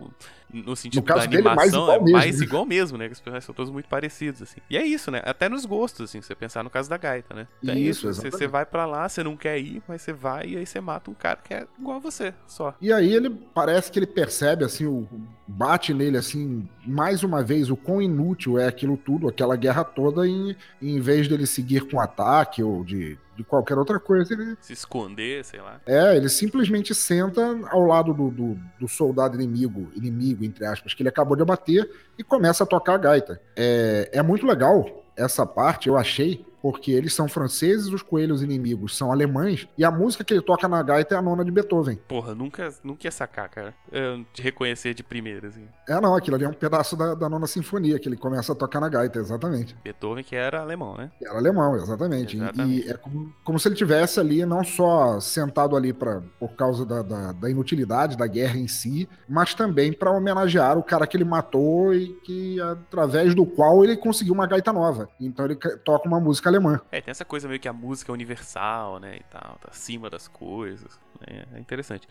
no 0.52 0.76
sentido 0.76 1.02
no 1.02 1.16
da 1.16 1.24
animação, 1.24 1.88
dele, 1.88 2.00
mais 2.00 2.08
é 2.08 2.12
mais 2.12 2.42
igual 2.42 2.66
mesmo, 2.66 2.98
né? 2.98 3.08
Que 3.08 3.14
os 3.14 3.20
personagens 3.20 3.46
são 3.46 3.54
todos 3.54 3.72
muito 3.72 3.88
parecidos, 3.90 4.42
assim. 4.42 4.62
E 4.70 4.78
é 4.78 4.86
isso, 4.86 5.12
né? 5.12 5.22
Até 5.26 5.50
nos 5.50 5.66
gostos, 5.66 6.10
assim, 6.10 6.22
você 6.22 6.34
pensar 6.36 6.64
no 6.64 6.70
caso 6.70 6.90
da 6.90 6.98
gaita, 6.98 7.34
né? 7.34 7.48
É 7.66 7.78
isso, 7.78 8.10
isso. 8.10 8.22
Você, 8.22 8.32
você 8.32 8.48
vai 8.48 8.66
para 8.66 8.86
lá, 8.86 9.08
você 9.08 9.24
não 9.24 9.36
quer 9.36 9.60
ir, 9.60 9.82
mas 9.88 10.02
você 10.02 10.14
vai 10.14 10.48
e 10.48 10.58
aí 10.58 10.66
você 10.66 10.80
mata 10.80 11.12
um 11.12 11.14
cara 11.14 11.40
que 11.44 11.54
é 11.54 11.68
igual 11.78 11.98
a 11.98 12.00
você, 12.00 12.34
só. 12.48 12.74
E 12.82 12.94
aí 12.94 13.14
ele 13.14 13.30
parece 13.54 13.92
que 13.92 14.00
ele 14.00 14.08
percebe, 14.08 14.64
assim, 14.64 14.86
o, 14.86 15.08
bate 15.48 15.94
nele, 15.94 16.18
assim, 16.18 16.68
mais 16.86 17.24
uma 17.24 17.44
vez, 17.44 17.70
o 17.70 17.76
quão 17.76 18.02
inútil 18.02 18.58
é 18.58 18.68
aquilo 18.68 18.98
tudo, 18.98 19.28
aquela 19.28 19.56
guerra 19.56 19.84
toda, 19.84 20.28
e, 20.28 20.56
em 20.82 21.00
vez 21.00 21.28
dele 21.28 21.46
seguir 21.46 21.88
com 21.90 22.00
ataque 22.00 22.64
ou 22.64 22.84
de 22.84 23.18
de 23.38 23.44
qualquer 23.44 23.78
outra 23.78 24.00
coisa, 24.00 24.34
ele. 24.34 24.58
Se 24.60 24.74
esconder, 24.74 25.46
sei 25.46 25.62
lá. 25.62 25.80
É, 25.86 26.18
ele 26.18 26.28
simplesmente 26.28 26.96
senta 26.96 27.56
ao 27.70 27.86
lado 27.86 28.14
do, 28.14 28.32
do, 28.32 28.60
do, 28.80 28.88
soldado 28.88 29.40
inimigo, 29.40 29.92
inimigo, 29.96 30.44
entre 30.44 30.66
aspas, 30.66 30.94
que 30.96 31.04
ele 31.04 31.10
acabou 31.10 31.36
de 31.36 31.44
abater 31.44 31.88
e 32.18 32.24
começa 32.24 32.64
a 32.64 32.68
tocar 32.68 32.96
a 32.96 32.98
gaita. 32.98 33.40
É, 33.56 34.10
é 34.12 34.24
muito 34.24 34.46
legal 34.46 35.06
essa 35.16 35.46
parte, 35.46 35.88
eu 35.88 35.96
achei, 35.96 36.44
porque 36.70 36.92
eles 36.92 37.14
são 37.14 37.30
franceses, 37.30 37.88
os 37.88 38.02
coelhos 38.02 38.44
inimigos 38.44 38.98
são 38.98 39.10
alemães, 39.10 39.66
e 39.78 39.86
a 39.86 39.90
música 39.90 40.22
que 40.22 40.34
ele 40.34 40.42
toca 40.42 40.68
na 40.68 40.84
gaita 40.84 41.16
é 41.16 41.18
a 41.18 41.22
nona 41.22 41.46
de 41.46 41.50
Beethoven. 41.50 41.98
Porra, 42.10 42.36
nunca, 42.36 42.70
nunca 42.84 43.08
ia 43.08 43.12
sacar, 43.12 43.48
cara. 43.48 43.74
Eu 43.90 44.26
te 44.34 44.42
reconhecer 44.42 44.94
de 44.94 45.02
primeira, 45.02 45.48
assim. 45.48 45.66
É, 45.88 46.02
não, 46.02 46.14
aquilo 46.14 46.36
ali 46.36 46.44
é 46.44 46.50
um 46.50 46.54
pedaço 46.54 46.98
da, 46.98 47.16
da 47.16 47.30
nona 47.30 47.48
sinfonia 47.48 47.98
que 47.98 48.10
ele 48.10 48.18
começa 48.18 48.52
a 48.52 48.56
tocar 48.56 48.82
na 48.82 48.90
gaita, 48.90 49.18
exatamente. 49.18 49.78
Beethoven 49.82 50.26
que 50.26 50.36
era 50.36 50.60
alemão, 50.62 50.98
né? 50.98 51.10
Era 51.22 51.38
alemão, 51.38 51.74
exatamente. 51.78 52.36
Exatamente. 52.36 52.86
E 52.86 52.90
é 52.92 52.98
como, 52.98 53.34
como 53.46 53.58
se 53.58 53.70
ele 53.70 53.76
tivesse 53.76 54.20
ali, 54.20 54.46
não 54.46 54.62
só 54.62 55.22
sentado 55.22 55.74
ali 55.78 55.94
pra, 55.94 56.22
por 56.38 56.50
causa 56.58 56.86
da, 56.86 57.02
da, 57.02 57.32
da 57.32 57.50
inutilidade 57.50 58.18
da 58.18 58.28
guerra 58.28 58.58
em 58.58 58.68
si, 58.68 59.08
mas 59.30 59.54
também 59.54 59.94
para 59.94 60.12
homenagear 60.12 60.78
o 60.78 60.84
cara 60.84 61.08
que 61.08 61.16
ele 61.16 61.24
matou 61.24 61.94
e 61.94 62.10
que 62.26 62.60
através 62.60 63.34
do 63.34 63.46
qual 63.46 63.86
ele 63.86 63.96
conseguiu 63.96 64.34
uma 64.34 64.46
gaita 64.46 64.74
nova. 64.74 65.08
Então 65.22 65.46
ele 65.46 65.56
ca- 65.56 65.78
toca 65.86 66.08
uma 66.08 66.20
música 66.20 66.50
alemã. 66.50 66.57
É, 66.92 67.02
tem 67.02 67.12
essa 67.12 67.26
coisa 67.26 67.48
meio 67.48 67.60
que 67.60 67.68
a 67.68 67.74
música 67.74 68.12
é 68.12 68.14
universal, 68.14 69.00
né, 69.00 69.18
e 69.18 69.24
tal, 69.24 69.58
tá 69.62 69.70
acima 69.70 70.10
das 70.10 70.28
coisas. 70.28 71.00
né, 71.22 71.44
É 71.54 71.60
interessante. 71.60 72.08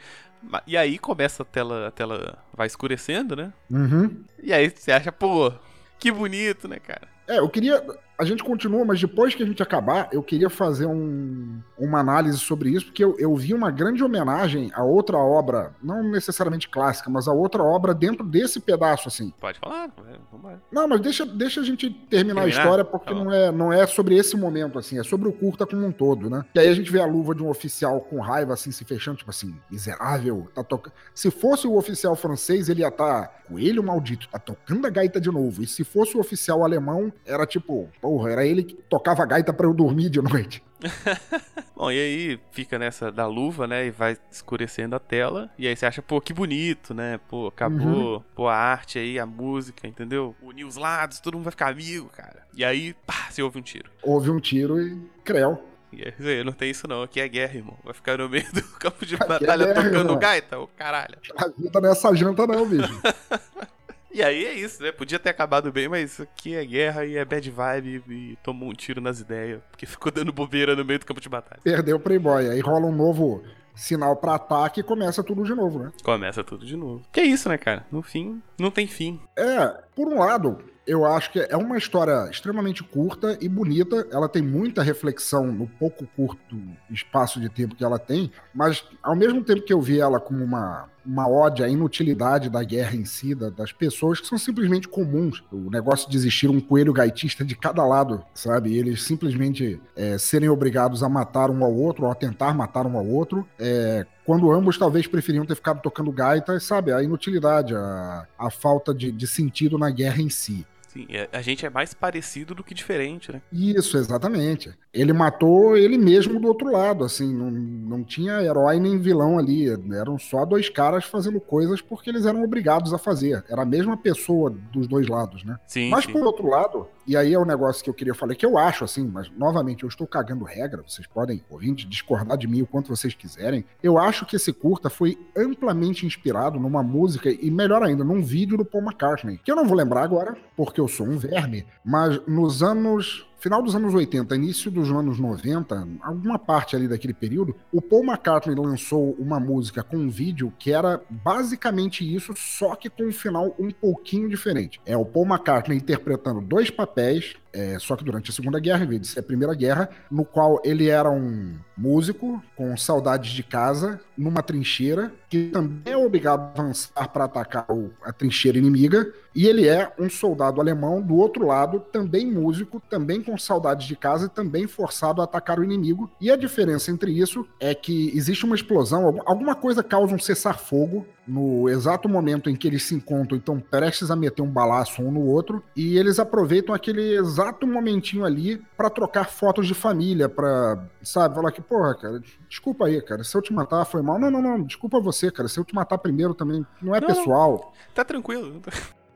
E 0.66 0.76
aí 0.76 0.98
começa 0.98 1.42
a 1.42 1.46
tela, 1.46 1.88
a 1.88 1.90
tela 1.90 2.38
vai 2.52 2.66
escurecendo, 2.66 3.36
né? 3.36 3.52
Uhum. 3.70 4.24
E 4.42 4.52
aí 4.52 4.70
você 4.70 4.92
acha, 4.92 5.10
pô, 5.10 5.52
que 5.98 6.10
bonito, 6.10 6.68
né, 6.68 6.78
cara? 6.78 7.08
É, 7.26 7.38
eu 7.38 7.48
queria. 7.48 7.82
A 8.18 8.24
gente 8.24 8.42
continua, 8.42 8.84
mas 8.84 9.00
depois 9.00 9.34
que 9.34 9.42
a 9.42 9.46
gente 9.46 9.62
acabar, 9.62 10.08
eu 10.12 10.22
queria 10.22 10.48
fazer 10.48 10.86
um- 10.86 11.60
uma 11.78 12.00
análise 12.00 12.38
sobre 12.38 12.70
isso, 12.70 12.86
porque 12.86 13.04
eu, 13.04 13.14
eu 13.18 13.34
vi 13.36 13.52
uma 13.52 13.70
grande 13.70 14.02
homenagem 14.02 14.70
a 14.74 14.82
outra 14.82 15.18
obra, 15.18 15.74
não 15.82 16.02
necessariamente 16.02 16.68
clássica, 16.68 17.10
mas 17.10 17.28
a 17.28 17.32
outra 17.32 17.62
obra 17.62 17.92
dentro 17.92 18.24
desse 18.24 18.58
pedaço, 18.60 19.08
assim. 19.08 19.32
Pode 19.38 19.58
falar, 19.58 19.84
é, 20.08 20.16
vambora. 20.32 20.62
Não, 20.72 20.88
mas 20.88 21.00
deixa, 21.00 21.26
deixa 21.26 21.60
a 21.60 21.64
gente 21.64 21.90
terminar, 21.90 22.40
a 22.40 22.44
Terminar? 22.44 22.48
história, 22.62 22.84
porque 22.84 23.06
Tá 23.06 23.14
não, 23.14 23.32
é, 23.32 23.52
não 23.52 23.72
é 23.72 23.86
sobre 23.86 24.16
esse 24.16 24.36
momento, 24.36 24.78
assim, 24.78 24.98
é 24.98 25.02
sobre 25.02 25.28
o 25.28 25.32
curta 25.32 25.66
como 25.66 25.86
um 25.86 25.92
todo, 25.92 26.30
né? 26.30 26.44
E 26.54 26.58
aí 26.58 26.68
a 26.68 26.74
gente 26.74 26.90
vê 26.90 27.00
a 27.00 27.06
luva 27.06 27.34
de 27.34 27.42
um 27.42 27.48
oficial 27.50 28.00
com 28.00 28.18
raiva, 28.20 28.54
assim, 28.54 28.70
se 28.72 28.84
fechando, 28.84 29.18
tipo 29.18 29.30
assim, 29.30 29.54
miserável, 29.70 30.48
tá 30.54 30.64
tocando. 30.64 30.94
Se 31.14 31.30
fosse 31.30 31.66
o 31.66 31.76
oficial 31.76 32.16
francês, 32.16 32.68
ele 32.68 32.80
ia 32.80 32.88
estar, 32.88 33.42
coelho 33.48 33.82
maldito, 33.82 34.28
tá 34.28 34.38
tocando 34.38 34.86
a 34.86 34.90
gaita 34.90 35.20
de 35.20 35.30
novo. 35.30 35.62
E 35.62 35.66
se 35.66 35.84
fosse 35.84 36.16
o 36.16 36.20
oficial 36.20 36.64
alemão, 36.64 37.12
era 37.24 37.46
tipo, 37.46 37.88
porra, 38.06 38.30
era 38.30 38.46
ele 38.46 38.62
que 38.62 38.74
tocava 38.88 39.24
a 39.24 39.26
gaita 39.26 39.52
pra 39.52 39.66
eu 39.66 39.74
dormir 39.74 40.08
de 40.08 40.22
noite. 40.22 40.62
Bom, 41.74 41.90
e 41.90 41.98
aí 41.98 42.40
fica 42.52 42.78
nessa 42.78 43.10
da 43.10 43.26
luva, 43.26 43.66
né? 43.66 43.86
E 43.86 43.90
vai 43.90 44.16
escurecendo 44.30 44.94
a 44.94 45.00
tela. 45.00 45.50
E 45.58 45.66
aí 45.66 45.74
você 45.74 45.86
acha, 45.86 46.00
pô, 46.00 46.20
que 46.20 46.32
bonito, 46.32 46.94
né? 46.94 47.18
Pô, 47.28 47.48
acabou. 47.48 48.24
Pô, 48.32 48.46
a 48.46 48.54
arte 48.54 49.00
aí, 49.00 49.18
a 49.18 49.26
música, 49.26 49.88
entendeu? 49.88 50.36
Unir 50.40 50.64
os 50.64 50.76
lados, 50.76 51.18
todo 51.18 51.34
mundo 51.34 51.42
vai 51.42 51.50
ficar 51.50 51.68
amigo, 51.68 52.08
cara. 52.10 52.46
E 52.54 52.64
aí, 52.64 52.94
pá, 53.04 53.26
você 53.28 53.42
ouve 53.42 53.58
um 53.58 53.62
tiro. 53.62 53.90
Houve 54.04 54.30
um 54.30 54.38
tiro 54.38 54.80
e 54.80 54.96
creu. 55.24 55.60
E 55.92 56.04
aí, 56.04 56.44
não 56.44 56.52
tem 56.52 56.70
isso 56.70 56.86
não, 56.86 57.02
aqui 57.02 57.20
é 57.20 57.26
guerra, 57.26 57.56
irmão. 57.56 57.76
Vai 57.82 57.92
ficar 57.92 58.18
no 58.18 58.28
meio 58.28 58.46
do 58.52 58.62
campo 58.78 59.04
de 59.04 59.16
Aqui 59.16 59.24
é 59.24 59.26
batalha 59.26 59.66
guerra, 59.66 59.82
tocando 59.82 59.98
irmão. 59.98 60.18
gaita, 60.20 60.60
ô 60.60 60.68
caralho. 60.68 61.18
A 61.36 61.48
vida 61.48 61.80
nessa 61.80 62.14
janta 62.14 62.46
não, 62.46 62.68
bicho. 62.68 63.00
E 64.16 64.22
aí 64.22 64.46
é 64.46 64.54
isso, 64.54 64.82
né? 64.82 64.90
Podia 64.90 65.18
ter 65.18 65.28
acabado 65.28 65.70
bem, 65.70 65.90
mas 65.90 66.12
isso 66.12 66.22
aqui 66.22 66.54
é 66.54 66.64
guerra 66.64 67.04
e 67.04 67.18
é 67.18 67.24
bad 67.24 67.50
vibe 67.50 68.02
e 68.08 68.38
tomou 68.42 68.70
um 68.70 68.72
tiro 68.72 68.98
nas 68.98 69.20
ideias, 69.20 69.60
porque 69.70 69.84
ficou 69.86 70.10
dando 70.10 70.32
bobeira 70.32 70.74
no 70.74 70.86
meio 70.86 70.98
do 70.98 71.04
campo 71.04 71.20
de 71.20 71.28
batalha. 71.28 71.60
Perdeu 71.62 71.98
o 71.98 72.00
Playboy. 72.00 72.48
Aí 72.48 72.60
rola 72.60 72.86
um 72.86 72.96
novo 72.96 73.42
sinal 73.74 74.16
pra 74.16 74.36
ataque 74.36 74.80
e 74.80 74.82
começa 74.82 75.22
tudo 75.22 75.44
de 75.44 75.54
novo, 75.54 75.80
né? 75.80 75.92
Começa 76.02 76.42
tudo 76.42 76.64
de 76.64 76.78
novo. 76.78 77.02
Que 77.12 77.20
é 77.20 77.24
isso, 77.24 77.46
né, 77.50 77.58
cara? 77.58 77.84
No 77.92 78.00
fim, 78.00 78.40
não 78.58 78.70
tem 78.70 78.86
fim. 78.86 79.20
É, 79.36 79.66
por 79.94 80.08
um 80.08 80.18
lado, 80.18 80.64
eu 80.86 81.04
acho 81.04 81.30
que 81.30 81.40
é 81.40 81.56
uma 81.58 81.76
história 81.76 82.26
extremamente 82.30 82.82
curta 82.82 83.36
e 83.38 83.48
bonita. 83.50 84.06
Ela 84.10 84.30
tem 84.30 84.40
muita 84.40 84.82
reflexão 84.82 85.46
no 85.52 85.66
pouco 85.66 86.06
curto 86.16 86.56
espaço 86.88 87.38
de 87.38 87.50
tempo 87.50 87.74
que 87.74 87.84
ela 87.84 87.98
tem, 87.98 88.32
mas 88.54 88.82
ao 89.02 89.14
mesmo 89.14 89.44
tempo 89.44 89.60
que 89.60 89.74
eu 89.74 89.80
vi 89.82 90.00
ela 90.00 90.18
como 90.18 90.42
uma, 90.42 90.88
uma 91.06 91.28
ode 91.28 91.62
à 91.62 91.68
inutilidade 91.68 92.50
da 92.50 92.62
guerra 92.64 92.96
em 92.96 93.04
si, 93.04 93.34
da- 93.34 93.50
das 93.50 93.72
pessoas 93.72 94.20
que 94.20 94.26
são 94.26 94.36
simplesmente 94.36 94.88
comuns. 94.88 95.42
O 95.52 95.70
negócio 95.70 96.10
de 96.10 96.16
existir 96.16 96.50
um 96.50 96.60
coelho 96.60 96.92
gaitista 96.92 97.44
de 97.44 97.54
cada 97.54 97.84
lado, 97.84 98.22
sabe? 98.34 98.76
Eles 98.76 99.02
simplesmente 99.02 99.80
é, 99.94 100.18
serem 100.18 100.48
obrigados 100.48 101.02
a 101.02 101.08
matar 101.08 101.50
um 101.50 101.64
ao 101.64 101.74
outro, 101.74 102.04
ou 102.06 102.10
a 102.10 102.14
tentar 102.14 102.54
matar 102.54 102.86
um 102.86 102.96
ao 102.96 103.06
outro, 103.06 103.46
é, 103.58 104.04
quando 104.24 104.50
ambos 104.50 104.76
talvez 104.76 105.06
preferiam 105.06 105.46
ter 105.46 105.54
ficado 105.54 105.80
tocando 105.80 106.10
gaita, 106.10 106.58
sabe? 106.58 106.92
A 106.92 107.02
inutilidade, 107.02 107.74
a, 107.74 108.26
a 108.38 108.50
falta 108.50 108.92
de, 108.92 109.12
de 109.12 109.26
sentido 109.26 109.78
na 109.78 109.90
guerra 109.90 110.20
em 110.20 110.28
si. 110.28 110.66
Sim, 110.96 111.06
é- 111.10 111.28
a 111.32 111.42
gente 111.42 111.66
é 111.66 111.70
mais 111.70 111.92
parecido 111.92 112.54
do 112.54 112.64
que 112.64 112.72
diferente, 112.72 113.30
né? 113.30 113.42
Isso, 113.52 113.98
exatamente. 113.98 114.72
Ele 114.92 115.12
matou 115.12 115.76
ele 115.76 115.98
mesmo 115.98 116.40
do 116.40 116.48
outro 116.48 116.70
lado, 116.72 117.04
assim, 117.04 117.34
não, 117.34 117.50
não 117.50 118.02
tinha 118.02 118.40
herói 118.42 118.80
nem 118.80 118.98
vilão 118.98 119.38
ali, 119.38 119.68
eram 119.94 120.18
só 120.18 120.44
dois 120.46 120.70
caras 120.70 121.04
fazendo 121.04 121.38
coisas 121.38 121.82
porque 121.82 122.08
eles 122.08 122.24
eram 122.24 122.42
obrigados 122.42 122.94
a 122.94 122.98
fazer. 122.98 123.44
Era 123.48 123.62
a 123.62 123.66
mesma 123.66 123.96
pessoa 123.96 124.50
dos 124.72 124.86
dois 124.88 125.06
lados, 125.06 125.44
né? 125.44 125.58
Sim, 125.66 125.90
Mas 125.90 126.04
sim. 126.04 126.12
por 126.12 126.22
outro 126.24 126.48
lado, 126.48 126.88
e 127.06 127.14
aí 127.16 127.34
é 127.34 127.38
o 127.38 127.44
negócio 127.44 127.84
que 127.84 127.90
eu 127.90 127.94
queria 127.94 128.14
falar, 128.14 128.34
que 128.34 128.46
eu 128.46 128.56
acho 128.56 128.84
assim, 128.84 129.06
mas 129.06 129.30
novamente 129.36 129.82
eu 129.82 129.88
estou 129.88 130.06
cagando 130.06 130.44
regra, 130.44 130.82
vocês 130.86 131.06
podem 131.06 131.44
ouvinte 131.50 131.86
discordar 131.86 132.38
de 132.38 132.48
mim 132.48 132.62
o 132.62 132.66
quanto 132.66 132.88
vocês 132.88 133.14
quiserem. 133.14 133.64
Eu 133.82 133.98
acho 133.98 134.24
que 134.24 134.36
esse 134.36 134.52
curta 134.52 134.88
foi 134.88 135.18
amplamente 135.36 136.06
inspirado 136.06 136.58
numa 136.58 136.82
música 136.82 137.30
e 137.30 137.50
melhor 137.50 137.82
ainda, 137.82 138.02
num 138.02 138.22
vídeo 138.22 138.56
do 138.56 138.64
Paul 138.64 138.84
McCartney, 138.84 139.38
que 139.44 139.52
eu 139.52 139.56
não 139.56 139.66
vou 139.66 139.76
lembrar 139.76 140.02
agora, 140.02 140.36
porque 140.56 140.80
eu 140.80 140.85
sou 140.88 141.06
um 141.06 141.18
verme, 141.18 141.66
mas 141.84 142.20
nos 142.26 142.62
anos 142.62 143.26
final 143.38 143.62
dos 143.62 143.74
anos 143.74 143.94
80, 143.94 144.34
início 144.34 144.70
dos 144.70 144.90
anos 144.90 145.18
90, 145.18 145.86
alguma 146.02 146.38
parte 146.38 146.74
ali 146.74 146.88
daquele 146.88 147.14
período, 147.14 147.54
o 147.72 147.80
Paul 147.80 148.04
McCartney 148.04 148.56
lançou 148.56 149.14
uma 149.18 149.38
música 149.38 149.82
com 149.82 149.96
um 149.96 150.08
vídeo 150.08 150.52
que 150.58 150.72
era 150.72 151.00
basicamente 151.08 152.02
isso, 152.02 152.34
só 152.36 152.74
que 152.74 152.88
com 152.88 153.04
um 153.04 153.12
final 153.12 153.54
um 153.58 153.70
pouquinho 153.70 154.28
diferente. 154.28 154.80
É 154.84 154.96
o 154.96 155.04
Paul 155.04 155.26
McCartney 155.26 155.76
interpretando 155.76 156.40
dois 156.40 156.70
papéis, 156.70 157.36
é, 157.52 157.78
só 157.78 157.96
que 157.96 158.04
durante 158.04 158.30
a 158.30 158.34
Segunda 158.34 158.60
Guerra, 158.60 158.84
em 158.84 158.88
vez 158.88 159.00
de 159.00 159.06
ser 159.08 159.20
a 159.20 159.22
Primeira 159.22 159.54
Guerra, 159.54 159.88
no 160.10 160.24
qual 160.24 160.60
ele 160.64 160.88
era 160.88 161.10
um 161.10 161.54
músico 161.76 162.42
com 162.54 162.76
saudades 162.76 163.32
de 163.32 163.42
casa, 163.42 164.00
numa 164.16 164.42
trincheira, 164.42 165.12
que 165.28 165.48
também 165.48 165.92
é 165.92 165.96
obrigado 165.96 166.40
a 166.40 166.60
avançar 166.60 167.08
para 167.08 167.24
atacar 167.24 167.66
a 168.02 168.12
trincheira 168.12 168.58
inimiga, 168.58 169.10
e 169.34 169.46
ele 169.46 169.68
é 169.68 169.92
um 169.98 170.08
soldado 170.08 170.60
alemão 170.60 171.00
do 171.00 171.16
outro 171.16 171.46
lado, 171.46 171.80
também 171.80 172.26
músico, 172.26 172.80
também 172.88 173.22
com 173.26 173.36
saudades 173.36 173.86
de 173.86 173.96
casa 173.96 174.26
e 174.26 174.28
também 174.28 174.66
forçado 174.66 175.20
a 175.20 175.24
atacar 175.24 175.58
o 175.58 175.64
inimigo. 175.64 176.10
E 176.20 176.30
a 176.30 176.36
diferença 176.36 176.90
entre 176.90 177.10
isso 177.12 177.46
é 177.60 177.74
que 177.74 178.10
existe 178.16 178.44
uma 178.44 178.54
explosão, 178.54 179.04
algum- 179.04 179.22
alguma 179.26 179.54
coisa 179.54 179.82
causa 179.82 180.14
um 180.14 180.18
cessar-fogo 180.18 181.06
no 181.26 181.68
exato 181.68 182.08
momento 182.08 182.48
em 182.48 182.54
que 182.54 182.68
eles 182.68 182.84
se 182.84 182.94
encontram, 182.94 183.36
então 183.36 183.58
prestes 183.58 184.12
a 184.12 184.16
meter 184.16 184.42
um 184.42 184.48
balaço 184.50 185.02
um 185.02 185.10
no 185.10 185.26
outro, 185.26 185.60
e 185.74 185.98
eles 185.98 186.20
aproveitam 186.20 186.72
aquele 186.72 187.16
exato 187.16 187.66
momentinho 187.66 188.24
ali 188.24 188.62
pra 188.76 188.88
trocar 188.88 189.24
fotos 189.28 189.66
de 189.66 189.74
família, 189.74 190.28
pra, 190.28 190.86
sabe, 191.02 191.34
falar 191.34 191.50
que, 191.50 191.60
porra, 191.60 191.96
cara, 191.96 192.20
desculpa 192.48 192.86
aí, 192.86 193.02
cara, 193.02 193.24
se 193.24 193.36
eu 193.36 193.42
te 193.42 193.52
matar 193.52 193.84
foi 193.84 194.02
mal. 194.02 194.20
Não, 194.20 194.30
não, 194.30 194.40
não, 194.40 194.62
desculpa 194.62 195.00
você, 195.00 195.28
cara, 195.28 195.48
se 195.48 195.58
eu 195.58 195.64
te 195.64 195.74
matar 195.74 195.98
primeiro 195.98 196.32
também 196.32 196.64
não 196.80 196.94
é 196.94 197.00
Não. 197.00 197.08
pessoal. 197.08 197.72
Tá 197.92 198.04
tranquilo. 198.04 198.62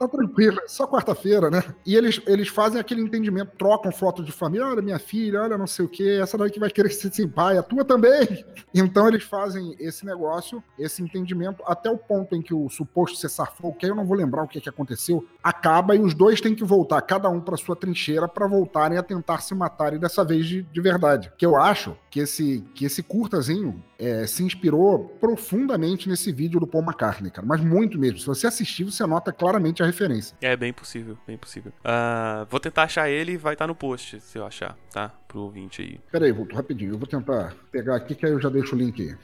Tá 0.00 0.09
tranquilo, 0.09 0.59
é 0.64 0.66
só 0.66 0.87
quarta-feira, 0.87 1.50
né? 1.50 1.62
E 1.85 1.95
eles, 1.95 2.23
eles 2.26 2.49
fazem 2.49 2.80
aquele 2.80 3.02
entendimento, 3.02 3.52
trocam 3.59 3.92
foto 3.92 4.25
de 4.25 4.33
família, 4.33 4.66
olha 4.66 4.80
minha 4.80 4.99
filha, 4.99 5.42
olha 5.42 5.59
não 5.59 5.66
sei 5.66 5.85
o 5.85 5.88
que, 5.90 6.19
essa 6.19 6.38
daí 6.38 6.50
que 6.50 6.59
vai 6.59 6.71
querer 6.71 6.88
ser 6.88 7.12
sem 7.12 7.28
pai, 7.28 7.59
a 7.59 7.62
tua 7.62 7.85
também. 7.85 8.26
Então 8.73 9.09
eles 9.09 9.25
fazem 9.25 9.75
esse 9.80 10.07
negócio, 10.07 10.62
esse 10.78 11.02
entendimento, 11.02 11.61
até 11.66 11.90
o 11.90 11.99
ponto 11.99 12.37
em 12.37 12.40
que 12.40 12.54
o 12.54 12.69
suposto 12.69 13.19
cessar-fogo, 13.19 13.76
que 13.76 13.85
aí 13.85 13.90
eu 13.90 13.97
não 13.97 14.07
vou 14.07 14.16
lembrar 14.16 14.45
o 14.45 14.49
que, 14.49 14.61
que 14.61 14.69
aconteceu, 14.69 15.26
acaba 15.42 15.97
e 15.97 15.99
os 15.99 16.14
dois 16.14 16.40
têm 16.40 16.54
que 16.54 16.62
voltar, 16.62 17.02
cada 17.02 17.28
um 17.28 17.40
para 17.40 17.57
sua 17.57 17.75
trincheira, 17.75 18.28
para 18.28 18.47
voltarem 18.47 18.97
a 18.97 19.02
tentar 19.02 19.40
se 19.40 19.57
matarem 19.57 19.99
dessa 19.99 20.25
vez 20.25 20.47
de, 20.47 20.62
de 20.62 20.80
verdade. 20.80 21.33
Que 21.37 21.45
eu 21.45 21.57
acho 21.57 21.97
que 22.09 22.21
esse, 22.21 22.64
que 22.75 22.85
esse 22.85 23.02
curtazinho 23.02 23.83
é, 23.99 24.26
se 24.26 24.42
inspirou 24.45 25.16
profundamente 25.21 26.09
nesse 26.09 26.30
vídeo 26.33 26.61
do 26.61 26.66
Paul 26.66 26.85
McCartney, 26.85 27.30
cara, 27.30 27.47
mas 27.47 27.61
muito 27.61 27.99
mesmo. 27.99 28.21
Se 28.21 28.26
você 28.26 28.47
assistir, 28.47 28.85
você 28.85 29.04
nota 29.04 29.33
claramente 29.33 29.83
a 29.83 29.87
referência. 29.90 30.37
É 30.40 30.56
bem 30.56 30.73
possível, 30.73 31.16
bem 31.26 31.37
possível. 31.37 31.73
Ah, 31.85 32.47
vou 32.50 32.59
tentar 32.61 32.85
achar 32.85 33.09
ele 33.11 33.32
e 33.32 33.37
vai 33.37 33.52
estar 33.54 33.66
no 33.66 33.75
post, 33.75 34.20
se 34.20 34.38
eu 34.38 34.47
achar, 34.47 34.76
tá? 34.92 35.11
Pro 35.28 35.40
ouvinte 35.40 35.82
aí. 35.82 36.00
Pera 36.11 36.25
aí, 36.26 36.32
Vulto, 36.32 36.54
rapidinho. 36.56 36.94
Eu 36.94 36.99
vou 36.99 37.06
tentar 37.06 37.54
pegar 37.70 37.97
aqui, 37.97 38.14
que 38.14 38.25
aí 38.26 38.32
eu 38.32 38.40
já 38.40 38.49
deixo 38.49 38.75
o 38.75 38.78
link 38.78 39.00
aí. 39.02 39.16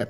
É 0.00 0.06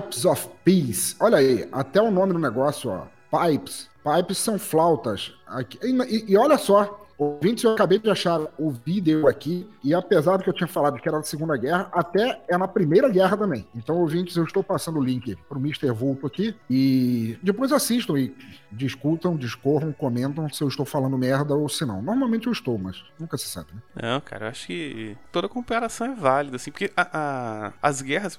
Pipes 0.00 0.24
of 0.24 0.48
Peace. 0.64 1.16
Olha 1.20 1.38
aí, 1.38 1.68
até 1.72 2.00
o 2.00 2.10
nome 2.10 2.32
do 2.32 2.38
negócio, 2.38 2.90
ó. 2.90 3.06
Pipes. 3.30 3.88
Pipes 4.04 4.38
são 4.38 4.58
flautas. 4.58 5.32
Aqui- 5.46 5.78
E, 5.82 5.90
e- 5.90 6.32
e 6.32 6.36
olha 6.36 6.58
só, 6.58 7.01
Ouvintes, 7.18 7.64
eu 7.64 7.72
acabei 7.72 7.98
de 7.98 8.10
achar 8.10 8.40
o 8.58 8.70
vídeo 8.70 9.28
aqui, 9.28 9.68
e 9.82 9.94
apesar 9.94 10.36
do 10.36 10.44
que 10.44 10.50
eu 10.50 10.54
tinha 10.54 10.66
falado 10.66 10.98
que 10.98 11.08
era 11.08 11.18
da 11.18 11.24
Segunda 11.24 11.56
Guerra, 11.56 11.88
até 11.92 12.42
é 12.48 12.56
na 12.56 12.66
Primeira 12.66 13.08
Guerra 13.08 13.36
também. 13.36 13.66
Então, 13.74 13.96
ouvintes, 13.96 14.36
eu 14.36 14.44
estou 14.44 14.62
passando 14.62 14.98
o 14.98 15.04
link 15.04 15.36
pro 15.48 15.58
Mr. 15.58 15.90
Vulto 15.92 16.26
aqui, 16.26 16.54
e 16.68 17.38
depois 17.42 17.72
assistam 17.72 18.18
e 18.18 18.34
discutam, 18.70 19.36
discorram, 19.36 19.92
comentam 19.92 20.48
se 20.48 20.62
eu 20.62 20.68
estou 20.68 20.84
falando 20.84 21.16
merda 21.18 21.54
ou 21.54 21.68
se 21.68 21.84
não. 21.84 22.02
Normalmente 22.02 22.46
eu 22.46 22.52
estou, 22.52 22.78
mas 22.78 23.02
nunca 23.18 23.36
se 23.36 23.46
sabe, 23.46 23.68
né? 23.72 23.80
Não, 24.02 24.20
cara, 24.20 24.46
eu 24.46 24.50
acho 24.50 24.66
que 24.66 25.16
toda 25.30 25.48
comparação 25.48 26.08
é 26.08 26.14
válida, 26.14 26.56
assim, 26.56 26.70
porque 26.70 26.90
a, 26.96 27.08
a, 27.12 27.72
as 27.82 28.02
guerras. 28.02 28.38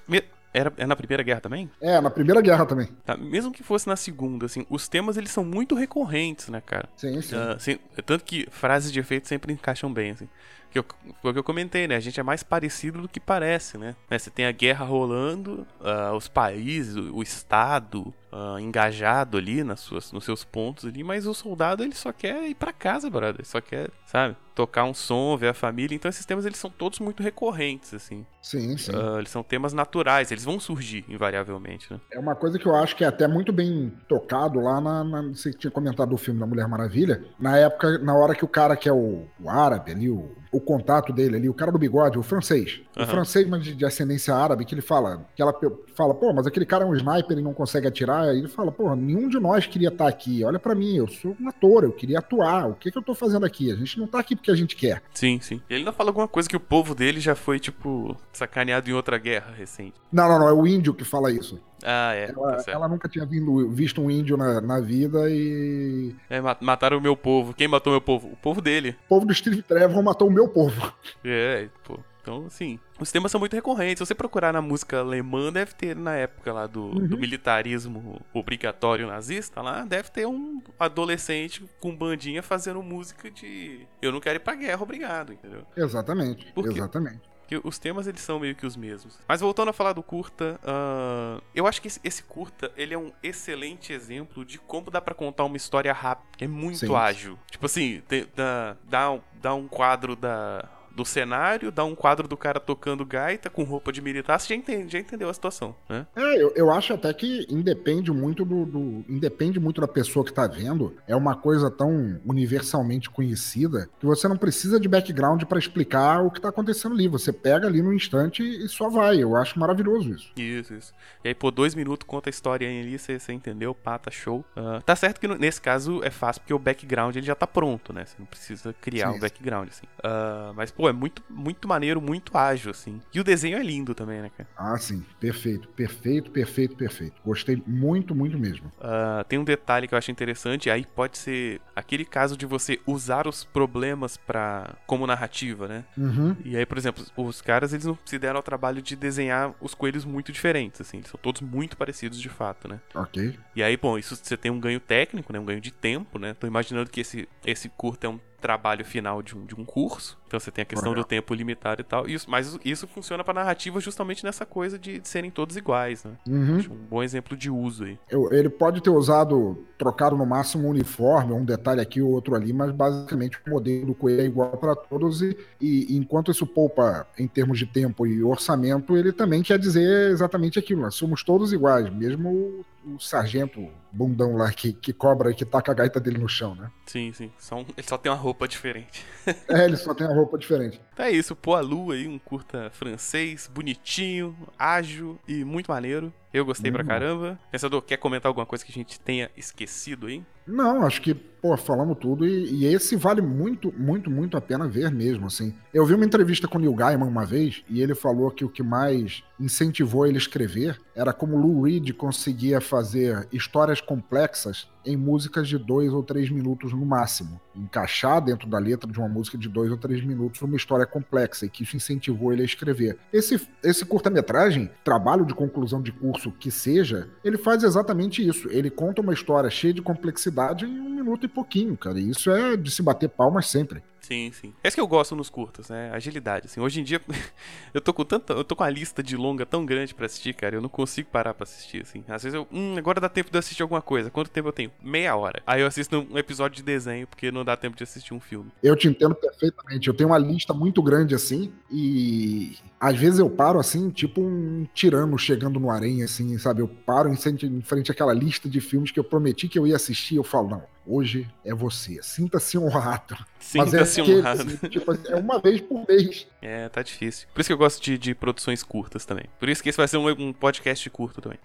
Era, 0.53 0.71
é 0.77 0.85
na 0.85 0.95
Primeira 0.95 1.23
Guerra 1.23 1.41
também? 1.41 1.69
É, 1.81 1.99
na 1.99 2.09
Primeira 2.09 2.41
Guerra 2.41 2.65
também. 2.65 2.87
Tá, 3.05 3.17
mesmo 3.17 3.51
que 3.51 3.63
fosse 3.63 3.87
na 3.87 3.95
Segunda, 3.95 4.45
assim, 4.45 4.65
os 4.69 4.87
temas 4.87 5.17
eles 5.17 5.31
são 5.31 5.43
muito 5.43 5.73
recorrentes, 5.75 6.49
né, 6.49 6.61
cara? 6.61 6.87
Sim, 6.95 7.21
sim. 7.21 7.35
Uh, 7.35 7.51
assim 7.55 7.79
tanto 8.05 8.23
que 8.23 8.47
frases 8.51 8.91
de 8.91 8.99
efeito 8.99 9.27
sempre 9.27 9.51
encaixam 9.51 9.91
bem, 9.91 10.11
assim. 10.11 10.29
Que 10.73 10.79
eu, 10.79 10.85
foi 11.21 11.29
o 11.29 11.33
que 11.33 11.39
eu 11.39 11.43
comentei, 11.43 11.87
né? 11.87 11.95
A 11.95 11.99
gente 11.99 12.19
é 12.19 12.23
mais 12.23 12.41
parecido 12.41 12.99
do 12.99 13.07
que 13.07 13.19
parece, 13.19 13.77
né? 13.77 13.95
né 14.09 14.17
você 14.17 14.31
tem 14.31 14.47
a 14.47 14.51
guerra 14.51 14.83
rolando, 14.83 15.67
uh, 15.79 16.15
os 16.15 16.27
países, 16.27 16.95
o, 16.95 17.17
o 17.17 17.21
Estado, 17.21 18.11
uh, 18.31 18.57
engajado 18.57 19.37
ali 19.37 19.63
nas 19.63 19.81
suas, 19.81 20.11
nos 20.11 20.25
seus 20.25 20.43
pontos 20.43 20.85
ali, 20.85 21.03
mas 21.03 21.27
o 21.27 21.33
soldado 21.35 21.83
ele 21.83 21.93
só 21.93 22.11
quer 22.11 22.49
ir 22.49 22.55
para 22.55 22.73
casa, 22.73 23.07
brother. 23.07 23.35
Ele 23.41 23.47
só 23.47 23.61
quer, 23.61 23.91
sabe, 24.07 24.35
tocar 24.55 24.85
um 24.85 24.95
som, 24.95 25.37
ver 25.37 25.49
a 25.49 25.53
família. 25.53 25.95
Então 25.95 26.09
esses 26.09 26.25
temas 26.25 26.43
eles 26.43 26.57
são 26.57 26.71
todos 26.71 26.97
muito 26.99 27.21
recorrentes, 27.21 27.93
assim. 27.93 28.25
Sim, 28.41 28.75
sim. 28.75 28.95
Uh, 28.95 29.19
eles 29.19 29.29
são 29.29 29.43
temas 29.43 29.73
naturais, 29.73 30.31
eles 30.31 30.43
vão 30.43 30.59
surgir 30.59 31.05
invariavelmente, 31.07 31.93
né? 31.93 31.99
É 32.11 32.17
uma 32.17 32.35
coisa 32.35 32.57
que 32.57 32.65
eu 32.65 32.75
acho 32.75 32.95
que 32.95 33.03
é 33.03 33.07
até 33.07 33.27
muito 33.27 33.53
bem 33.53 33.93
tocado 34.07 34.59
lá 34.59 34.81
na. 34.81 35.03
na 35.03 35.21
você 35.21 35.53
tinha 35.53 35.69
comentado 35.69 36.09
do 36.09 36.17
filme 36.17 36.39
da 36.39 36.47
Mulher 36.47 36.67
Maravilha. 36.67 37.23
Na 37.39 37.59
época, 37.59 37.99
na 37.99 38.15
hora 38.15 38.33
que 38.33 38.43
o 38.43 38.47
cara 38.47 38.75
que 38.75 38.89
é 38.89 38.93
o, 38.93 39.27
o 39.39 39.49
árabe 39.49 39.91
ali, 39.91 40.09
o, 40.09 40.35
o 40.53 40.61
contato 40.61 41.11
dele 41.11 41.35
ali, 41.35 41.49
o 41.49 41.53
cara 41.53 41.71
do 41.71 41.79
bigode, 41.79 42.17
o 42.17 42.23
francês. 42.23 42.81
Uhum. 42.95 43.03
O 43.03 43.07
francês, 43.07 43.47
mas 43.47 43.63
de, 43.63 43.73
de 43.73 43.85
ascendência 43.85 44.35
árabe, 44.35 44.63
que 44.63 44.73
ele 44.73 44.81
fala, 44.81 45.25
que 45.35 45.41
ela 45.41 45.53
fala, 45.95 46.13
pô, 46.13 46.31
mas 46.31 46.45
aquele 46.45 46.65
cara 46.65 46.85
é 46.85 46.87
um 46.87 46.95
sniper 46.95 47.37
e 47.37 47.41
não 47.41 47.53
consegue 47.53 47.87
atirar. 47.87 48.29
Aí 48.29 48.37
ele 48.37 48.47
fala, 48.47 48.71
pô, 48.71 48.95
nenhum 48.95 49.27
de 49.27 49.39
nós 49.39 49.65
queria 49.65 49.89
estar 49.89 50.07
aqui. 50.07 50.43
Olha 50.43 50.59
para 50.59 50.75
mim, 50.75 50.95
eu 50.95 51.07
sou 51.07 51.35
um 51.41 51.49
ator, 51.49 51.83
eu 51.83 51.91
queria 51.91 52.19
atuar. 52.19 52.69
O 52.69 52.75
que, 52.75 52.91
que 52.91 52.97
eu 52.97 53.01
tô 53.01 53.15
fazendo 53.15 53.45
aqui? 53.45 53.71
A 53.71 53.75
gente 53.75 53.99
não 53.99 54.07
tá 54.07 54.19
aqui 54.19 54.35
porque 54.35 54.51
a 54.51 54.55
gente 54.55 54.75
quer. 54.75 55.01
Sim, 55.13 55.39
sim. 55.41 55.61
E 55.69 55.73
ele 55.73 55.79
ainda 55.79 55.91
fala 55.91 56.11
alguma 56.11 56.27
coisa 56.27 56.47
que 56.47 56.55
o 56.55 56.59
povo 56.59 56.93
dele 56.93 57.19
já 57.19 57.33
foi, 57.33 57.59
tipo, 57.59 58.15
sacaneado 58.31 58.89
em 58.89 58.93
outra 58.93 59.17
guerra 59.17 59.51
recente. 59.51 59.99
Não, 60.11 60.27
não, 60.29 60.39
não, 60.39 60.47
é 60.47 60.53
o 60.53 60.67
índio 60.67 60.93
que 60.93 61.03
fala 61.03 61.31
isso. 61.31 61.59
Ah, 61.81 62.13
é. 62.13 62.29
Ela, 62.29 62.63
tá 62.63 62.71
ela 62.71 62.87
nunca 62.87 63.09
tinha 63.09 63.25
vindo, 63.25 63.69
visto 63.69 64.01
um 64.01 64.09
índio 64.09 64.37
na, 64.37 64.61
na 64.61 64.79
vida 64.79 65.29
e. 65.29 66.15
É, 66.29 66.41
mataram 66.61 66.97
o 66.97 67.01
meu 67.01 67.15
povo. 67.15 67.53
Quem 67.53 67.67
matou 67.67 67.91
meu 67.91 68.01
povo? 68.01 68.27
O 68.27 68.35
povo 68.37 68.61
dele. 68.61 68.95
O 69.05 69.09
povo 69.09 69.25
do 69.25 69.33
Steve 69.33 69.61
Trevor 69.61 70.03
matou 70.03 70.27
o 70.27 70.31
meu 70.31 70.47
povo. 70.47 70.93
É, 71.23 71.67
pô. 71.83 71.99
Então, 72.23 72.45
assim, 72.45 72.79
os 73.01 73.11
temas 73.11 73.29
são 73.31 73.39
muito 73.39 73.53
recorrentes. 73.53 73.97
Se 73.97 74.05
você 74.05 74.15
procurar 74.15 74.53
na 74.53 74.61
música 74.61 74.99
alemã, 74.99 75.51
deve 75.51 75.73
ter 75.73 75.93
na 75.93 76.15
época 76.15 76.53
lá 76.53 76.65
do, 76.65 76.85
uhum. 76.85 77.05
do 77.05 77.17
militarismo 77.17 78.21
obrigatório 78.33 79.05
nazista, 79.05 79.61
lá 79.61 79.83
deve 79.83 80.09
ter 80.09 80.25
um 80.25 80.61
adolescente 80.79 81.65
com 81.81 81.93
bandinha 81.93 82.41
fazendo 82.41 82.81
música 82.81 83.29
de 83.29 83.85
eu 84.01 84.09
não 84.09 84.21
quero 84.21 84.37
ir 84.37 84.39
pra 84.39 84.55
guerra, 84.55 84.81
obrigado, 84.81 85.33
entendeu? 85.33 85.63
Exatamente, 85.75 86.53
exatamente. 86.55 87.32
Porque 87.43 87.61
os 87.63 87.77
temas 87.77 88.07
eles 88.07 88.21
são 88.21 88.39
meio 88.39 88.55
que 88.55 88.65
os 88.65 88.75
mesmos. 88.75 89.19
Mas 89.27 89.41
voltando 89.41 89.69
a 89.69 89.73
falar 89.73 89.93
do 89.93 90.01
curta, 90.01 90.59
uh, 90.63 91.43
eu 91.53 91.67
acho 91.67 91.81
que 91.81 91.87
esse, 91.87 91.99
esse, 92.03 92.23
curta 92.23 92.71
ele 92.75 92.93
é 92.93 92.97
um 92.97 93.11
excelente 93.21 93.91
exemplo 93.91 94.45
de 94.45 94.57
como 94.57 94.89
dá 94.89 95.01
para 95.01 95.13
contar 95.13 95.43
uma 95.43 95.57
história 95.57 95.91
rápida. 95.93 96.29
É 96.39 96.47
muito 96.47 96.79
Sim. 96.79 96.95
ágil. 96.95 97.37
Tipo 97.51 97.65
assim, 97.65 98.01
dá, 98.35 98.77
dá, 98.85 99.19
dá 99.41 99.53
um 99.53 99.67
quadro 99.67 100.15
da 100.15 100.67
do 100.95 101.05
cenário, 101.05 101.71
dá 101.71 101.83
um 101.83 101.95
quadro 101.95 102.27
do 102.27 102.37
cara 102.37 102.59
tocando 102.59 103.05
gaita 103.05 103.49
com 103.49 103.63
roupa 103.63 103.91
de 103.91 104.01
militar, 104.01 104.39
você 104.39 104.49
já, 104.49 104.55
entende, 104.55 104.93
já 104.93 104.99
entendeu 104.99 105.29
a 105.29 105.33
situação, 105.33 105.75
né? 105.89 106.05
É, 106.15 106.41
eu, 106.41 106.53
eu 106.55 106.71
acho 106.71 106.93
até 106.93 107.13
que 107.13 107.45
independe 107.49 108.11
muito 108.11 108.45
do, 108.45 108.65
do, 108.65 109.05
Independe 109.09 109.59
muito 109.59 109.81
da 109.81 109.87
pessoa 109.87 110.25
que 110.25 110.33
tá 110.33 110.47
vendo. 110.47 110.95
É 111.07 111.15
uma 111.15 111.35
coisa 111.35 111.69
tão 111.69 112.19
universalmente 112.25 113.09
conhecida 113.09 113.89
que 113.99 114.05
você 114.05 114.27
não 114.27 114.37
precisa 114.37 114.79
de 114.79 114.87
background 114.87 115.43
para 115.43 115.59
explicar 115.59 116.21
o 116.23 116.31
que 116.31 116.41
tá 116.41 116.49
acontecendo 116.49 116.93
ali. 116.93 117.07
Você 117.07 117.31
pega 117.31 117.67
ali 117.67 117.81
no 117.81 117.93
instante 117.93 118.43
e 118.43 118.67
só 118.67 118.89
vai. 118.89 119.21
Eu 119.21 119.35
acho 119.35 119.59
maravilhoso 119.59 120.11
isso. 120.11 120.31
Isso, 120.35 120.73
isso. 120.73 120.93
E 121.23 121.29
aí, 121.29 121.35
por 121.35 121.51
dois 121.51 121.75
minutos, 121.75 122.07
conta 122.07 122.29
a 122.29 122.31
história 122.31 122.67
ali, 122.67 122.97
você, 122.97 123.19
você 123.19 123.33
entendeu, 123.33 123.73
pata, 123.73 124.11
show. 124.11 124.43
Uh, 124.55 124.81
tá 124.81 124.95
certo 124.95 125.19
que 125.19 125.27
nesse 125.27 125.61
caso 125.61 126.03
é 126.03 126.09
fácil 126.09 126.41
porque 126.41 126.53
o 126.53 126.59
background 126.59 127.15
ele 127.15 127.25
já 127.25 127.35
tá 127.35 127.47
pronto, 127.47 127.93
né? 127.93 128.05
Você 128.05 128.15
não 128.19 128.25
precisa 128.25 128.73
criar 128.81 129.11
Sim. 129.11 129.17
um 129.17 129.19
background, 129.19 129.69
assim. 129.69 129.85
Uh, 129.99 130.53
mas, 130.55 130.71
pô, 130.71 130.82
pô, 130.83 130.89
é 130.89 130.91
muito, 130.91 131.23
muito 131.29 131.65
maneiro, 131.65 132.01
muito 132.01 132.37
ágil, 132.37 132.69
assim. 132.69 133.01
E 133.13 133.17
o 133.17 133.23
desenho 133.23 133.57
é 133.57 133.63
lindo 133.63 133.95
também, 133.95 134.21
né, 134.21 134.29
cara? 134.35 134.49
Ah, 134.57 134.77
sim. 134.77 135.01
Perfeito, 135.17 135.69
perfeito, 135.69 136.29
perfeito, 136.29 136.75
perfeito. 136.75 137.21
Gostei 137.23 137.63
muito, 137.65 138.13
muito 138.13 138.37
mesmo. 138.37 138.67
Uh, 138.79 139.23
tem 139.29 139.39
um 139.39 139.45
detalhe 139.45 139.87
que 139.87 139.93
eu 139.93 139.97
acho 139.97 140.11
interessante, 140.11 140.69
aí 140.69 140.85
pode 140.85 141.17
ser 141.17 141.61
aquele 141.73 142.03
caso 142.03 142.35
de 142.35 142.45
você 142.45 142.81
usar 142.85 143.27
os 143.27 143.45
problemas 143.45 144.17
para 144.17 144.75
como 144.85 145.07
narrativa, 145.07 145.69
né? 145.69 145.85
Uhum. 145.97 146.35
E 146.43 146.57
aí, 146.57 146.65
por 146.65 146.77
exemplo, 146.77 147.05
os 147.15 147.41
caras, 147.41 147.71
eles 147.71 147.85
não 147.85 147.97
se 148.03 148.19
deram 148.19 148.37
ao 148.37 148.43
trabalho 148.43 148.81
de 148.81 148.97
desenhar 148.97 149.55
os 149.61 149.73
coelhos 149.73 150.03
muito 150.03 150.33
diferentes, 150.33 150.81
assim. 150.81 150.97
Eles 150.97 151.09
são 151.09 151.19
todos 151.21 151.39
muito 151.39 151.77
parecidos 151.77 152.19
de 152.19 152.27
fato, 152.27 152.67
né? 152.67 152.81
Ok. 152.93 153.39
E 153.55 153.63
aí, 153.63 153.77
bom, 153.77 153.97
isso 153.97 154.17
você 154.17 154.35
tem 154.35 154.51
um 154.51 154.59
ganho 154.59 154.81
técnico, 154.81 155.31
né? 155.31 155.39
Um 155.39 155.45
ganho 155.45 155.61
de 155.61 155.71
tempo, 155.71 156.19
né? 156.19 156.33
Tô 156.33 156.45
imaginando 156.45 156.89
que 156.89 156.99
esse, 156.99 157.29
esse 157.45 157.69
curto 157.69 158.05
é 158.05 158.09
um 158.09 158.19
trabalho 158.43 158.83
final 158.83 159.23
de 159.23 159.37
um, 159.37 159.45
de 159.45 159.55
um 159.55 159.63
curso. 159.63 160.21
Então 160.33 160.39
você 160.39 160.49
tem 160.49 160.63
a 160.63 160.65
questão 160.65 160.95
do 160.95 161.03
tempo 161.03 161.31
limitado 161.35 161.81
e 161.81 161.83
tal. 161.83 162.09
Isso, 162.09 162.27
mas 162.27 162.57
isso 162.65 162.87
funciona 162.87 163.23
para 163.23 163.35
narrativa 163.35 163.79
justamente 163.79 164.23
nessa 164.23 164.47
coisa 164.47 164.79
de, 164.79 164.97
de 164.97 165.07
serem 165.07 165.29
todos 165.29 165.55
iguais, 165.55 166.03
né? 166.03 166.13
Uhum. 166.27 166.57
Um 166.57 166.87
bom 166.89 167.03
exemplo 167.03 167.37
de 167.37 167.51
uso 167.51 167.83
aí. 167.83 167.99
Eu, 168.09 168.33
ele 168.33 168.49
pode 168.49 168.81
ter 168.81 168.89
usado, 168.89 169.63
trocado 169.77 170.17
no 170.17 170.25
máximo 170.25 170.67
um 170.67 170.71
uniforme, 170.71 171.33
um 171.33 171.45
detalhe 171.45 171.81
aqui 171.81 172.01
ou 172.01 172.09
outro 172.09 172.33
ali, 172.33 172.51
mas 172.51 172.71
basicamente 172.71 173.37
o 173.45 173.49
modelo 173.51 173.85
do 173.85 173.93
coelho 173.93 174.21
é 174.21 174.25
igual 174.25 174.57
para 174.57 174.75
todos 174.75 175.21
e, 175.21 175.37
e, 175.61 175.95
enquanto 175.95 176.31
isso 176.31 176.47
poupa 176.47 177.05
em 177.15 177.27
termos 177.27 177.59
de 177.59 177.67
tempo 177.67 178.07
e 178.07 178.23
orçamento, 178.23 178.97
ele 178.97 179.11
também 179.11 179.43
quer 179.43 179.59
dizer 179.59 180.09
exatamente 180.09 180.57
aquilo. 180.57 180.81
Nós 180.81 180.95
somos 180.95 181.23
todos 181.23 181.53
iguais, 181.53 181.93
mesmo 181.93 182.65
o 182.85 182.99
sargento 182.99 183.69
bundão 183.91 184.35
lá 184.35 184.51
que, 184.51 184.73
que 184.73 184.91
cobra 184.91 185.31
e 185.31 185.35
que 185.35 185.45
taca 185.45 185.71
a 185.71 185.75
gaita 185.75 185.99
dele 185.99 186.17
no 186.17 186.27
chão, 186.27 186.55
né? 186.55 186.69
Sim, 186.85 187.13
sim. 187.13 187.31
Só 187.37 187.57
um, 187.57 187.65
ele 187.77 187.87
só 187.87 187.97
tem 187.97 188.11
uma 188.11 188.17
roupa 188.17 188.47
diferente. 188.47 189.05
é, 189.47 189.65
ele 189.65 189.77
só 189.77 189.93
tem 189.93 190.07
uma 190.07 190.15
roupa 190.15 190.22
diferente. 190.37 190.81
Então 190.93 191.05
é 191.05 191.11
isso, 191.11 191.35
Pô 191.35 191.55
a 191.55 191.61
Lua 191.61 191.95
aí, 191.95 192.07
um 192.07 192.19
curta 192.19 192.69
francês, 192.71 193.49
bonitinho, 193.53 194.35
ágil 194.57 195.19
e 195.27 195.43
muito 195.43 195.71
maneiro. 195.71 196.13
Eu 196.33 196.43
gostei 196.43 196.71
hum. 196.71 196.73
pra 196.73 196.83
caramba. 196.83 197.39
Pensador, 197.51 197.81
quer 197.83 197.97
comentar 197.97 198.29
alguma 198.29 198.45
coisa 198.45 198.65
que 198.65 198.71
a 198.71 198.73
gente 198.73 198.99
tenha 198.99 199.29
esquecido 199.37 200.07
aí? 200.07 200.23
Não, 200.45 200.85
acho 200.85 201.01
que, 201.01 201.13
pô, 201.13 201.55
falamos 201.55 201.97
tudo 201.97 202.25
e, 202.25 202.63
e, 202.63 202.65
esse 202.65 202.95
vale 202.95 203.21
muito, 203.21 203.73
muito, 203.77 204.09
muito 204.11 204.35
a 204.35 204.41
pena 204.41 204.67
ver 204.67 204.91
mesmo, 204.91 205.27
assim. 205.27 205.53
Eu 205.73 205.85
vi 205.85 205.93
uma 205.93 206.05
entrevista 206.05 206.47
com 206.47 206.57
o 206.57 206.61
Neil 206.61 206.73
Gaiman 206.73 207.07
uma 207.07 207.25
vez 207.25 207.63
e 207.69 207.81
ele 207.81 207.95
falou 207.95 208.29
que 208.29 208.43
o 208.43 208.49
que 208.49 208.61
mais 208.61 209.23
incentivou 209.39 210.05
ele 210.05 210.15
a 210.15 210.19
escrever 210.19 210.79
era 210.95 211.13
como 211.13 211.37
Lou 211.37 211.61
Reed 211.61 211.91
conseguia 211.93 212.59
fazer 212.59 213.27
histórias 213.31 213.79
complexas 213.79 214.67
em 214.85 214.97
músicas 214.97 215.47
de 215.47 215.57
dois 215.57 215.93
ou 215.93 216.03
três 216.03 216.29
minutos 216.29 216.73
no 216.73 216.85
máximo. 216.85 217.39
Encaixar 217.55 218.21
dentro 218.21 218.47
da 218.47 218.59
letra 218.59 218.91
de 218.91 218.99
uma 218.99 219.07
música 219.07 219.37
de 219.37 219.47
dois 219.47 219.71
ou 219.71 219.77
três 219.77 220.03
minutos 220.03 220.41
uma 220.41 220.57
história 220.57 220.85
complexa 220.85 221.45
e 221.45 221.49
que 221.49 221.63
isso 221.63 221.77
incentivou 221.77 222.33
ele 222.33 222.41
a 222.41 222.45
escrever. 222.45 222.97
Esse, 223.11 223.47
esse 223.63 223.85
curta-metragem, 223.85 224.69
trabalho 224.83 225.25
de 225.25 225.33
conclusão 225.33 225.81
de 225.81 225.91
curso 225.91 226.22
que 226.31 226.51
seja, 226.51 227.09
ele 227.23 227.37
faz 227.37 227.63
exatamente 227.63 228.25
isso. 228.25 228.49
Ele 228.49 228.69
conta 228.69 229.01
uma 229.01 229.13
história 229.13 229.49
cheia 229.49 229.73
de 229.73 229.81
complexidade 229.81 230.65
em 230.65 230.79
um 230.79 230.89
minuto 230.89 231.25
e 231.25 231.29
pouquinho, 231.29 231.75
cara. 231.77 231.99
E 231.99 232.09
isso 232.09 232.31
é 232.31 232.55
de 232.55 232.71
se 232.71 232.81
bater 232.81 233.09
palmas 233.09 233.47
sempre. 233.47 233.83
Sim, 234.03 234.31
sim. 234.33 234.53
É 234.61 234.67
isso 234.67 234.75
que 234.75 234.81
eu 234.81 234.87
gosto 234.87 235.15
nos 235.15 235.29
curtas, 235.29 235.69
né? 235.69 235.89
Agilidade, 235.93 236.47
assim. 236.47 236.59
Hoje 236.59 236.81
em 236.81 236.83
dia, 236.83 237.01
eu 237.73 237.79
tô 237.79 237.93
com 237.93 238.03
tanta. 238.03 238.33
Eu 238.33 238.43
tô 238.43 238.53
com 238.53 238.63
a 238.63 238.69
lista 238.69 239.01
de 239.01 239.15
longa 239.15 239.45
tão 239.45 239.65
grande 239.65 239.95
para 239.95 240.05
assistir, 240.05 240.33
cara. 240.33 240.55
Eu 240.55 240.61
não 240.61 240.67
consigo 240.67 241.09
parar 241.09 241.33
pra 241.33 241.43
assistir, 241.43 241.83
assim. 241.83 242.03
Às 242.09 242.23
vezes 242.23 242.35
eu. 242.35 242.45
Hum, 242.51 242.75
agora 242.77 242.99
dá 242.99 243.07
tempo 243.07 243.31
de 243.31 243.37
assistir 243.37 243.61
alguma 243.61 243.81
coisa. 243.81 244.11
Quanto 244.11 244.29
tempo 244.29 244.49
eu 244.49 244.53
tenho? 244.53 244.71
Meia 244.81 245.15
hora. 245.15 245.41
Aí 245.47 245.61
eu 245.61 245.67
assisto 245.67 246.05
um 246.11 246.17
episódio 246.17 246.57
de 246.57 246.63
desenho, 246.63 247.07
porque 247.07 247.31
não 247.31 247.45
dá 247.45 247.55
tempo 247.55 247.77
de 247.77 247.83
assistir 247.83 248.13
um 248.13 248.19
filme. 248.19 248.51
Eu 248.61 248.75
te 248.75 248.89
entendo 248.89 249.15
perfeitamente. 249.15 249.87
Eu 249.87 249.93
tenho 249.93 250.09
uma 250.09 250.17
lista 250.17 250.53
muito 250.53 250.83
grande, 250.83 251.15
assim, 251.15 251.53
e 251.71 252.57
às 252.79 252.97
vezes 252.97 253.19
eu 253.19 253.29
paro 253.29 253.59
assim, 253.59 253.89
tipo 253.89 254.19
um 254.19 254.67
tirano 254.73 255.17
chegando 255.17 255.57
no 255.57 255.71
arém, 255.71 256.03
assim, 256.03 256.37
sabe? 256.37 256.61
Eu 256.61 256.67
paro 256.67 257.09
em 257.09 257.15
frente, 257.15 257.45
em 257.45 257.61
frente 257.61 257.89
àquela 257.89 258.13
lista 258.13 258.49
de 258.49 258.59
filmes 258.59 258.91
que 258.91 258.99
eu 258.99 259.03
prometi 259.05 259.47
que 259.47 259.57
eu 259.57 259.65
ia 259.65 259.77
assistir. 259.77 260.17
Eu 260.17 260.23
falo, 260.23 260.49
não, 260.49 260.63
hoje 260.85 261.25
é 261.45 261.53
você. 261.53 261.99
Sinta-se 262.01 262.57
honrado. 262.57 263.15
Sinta-se 263.39 263.92
é 263.99 264.03
honrado. 264.03 264.41
Assim, 264.41 264.69
tipo, 264.69 264.91
é 265.07 265.15
uma 265.15 265.39
vez 265.39 265.61
por 265.61 265.85
mês. 265.87 266.27
É, 266.41 266.69
tá 266.69 266.81
difícil. 266.81 267.27
Por 267.33 267.41
isso 267.41 267.47
que 267.47 267.53
eu 267.53 267.57
gosto 267.57 267.81
de, 267.81 267.97
de 267.97 268.15
produções 268.15 268.63
curtas 268.63 269.05
também. 269.05 269.25
Por 269.39 269.49
isso 269.49 269.61
que 269.61 269.69
esse 269.69 269.77
vai 269.77 269.87
ser 269.87 269.97
um, 269.97 270.09
um 270.09 270.33
podcast 270.33 270.89
curto 270.89 271.21
também. 271.21 271.39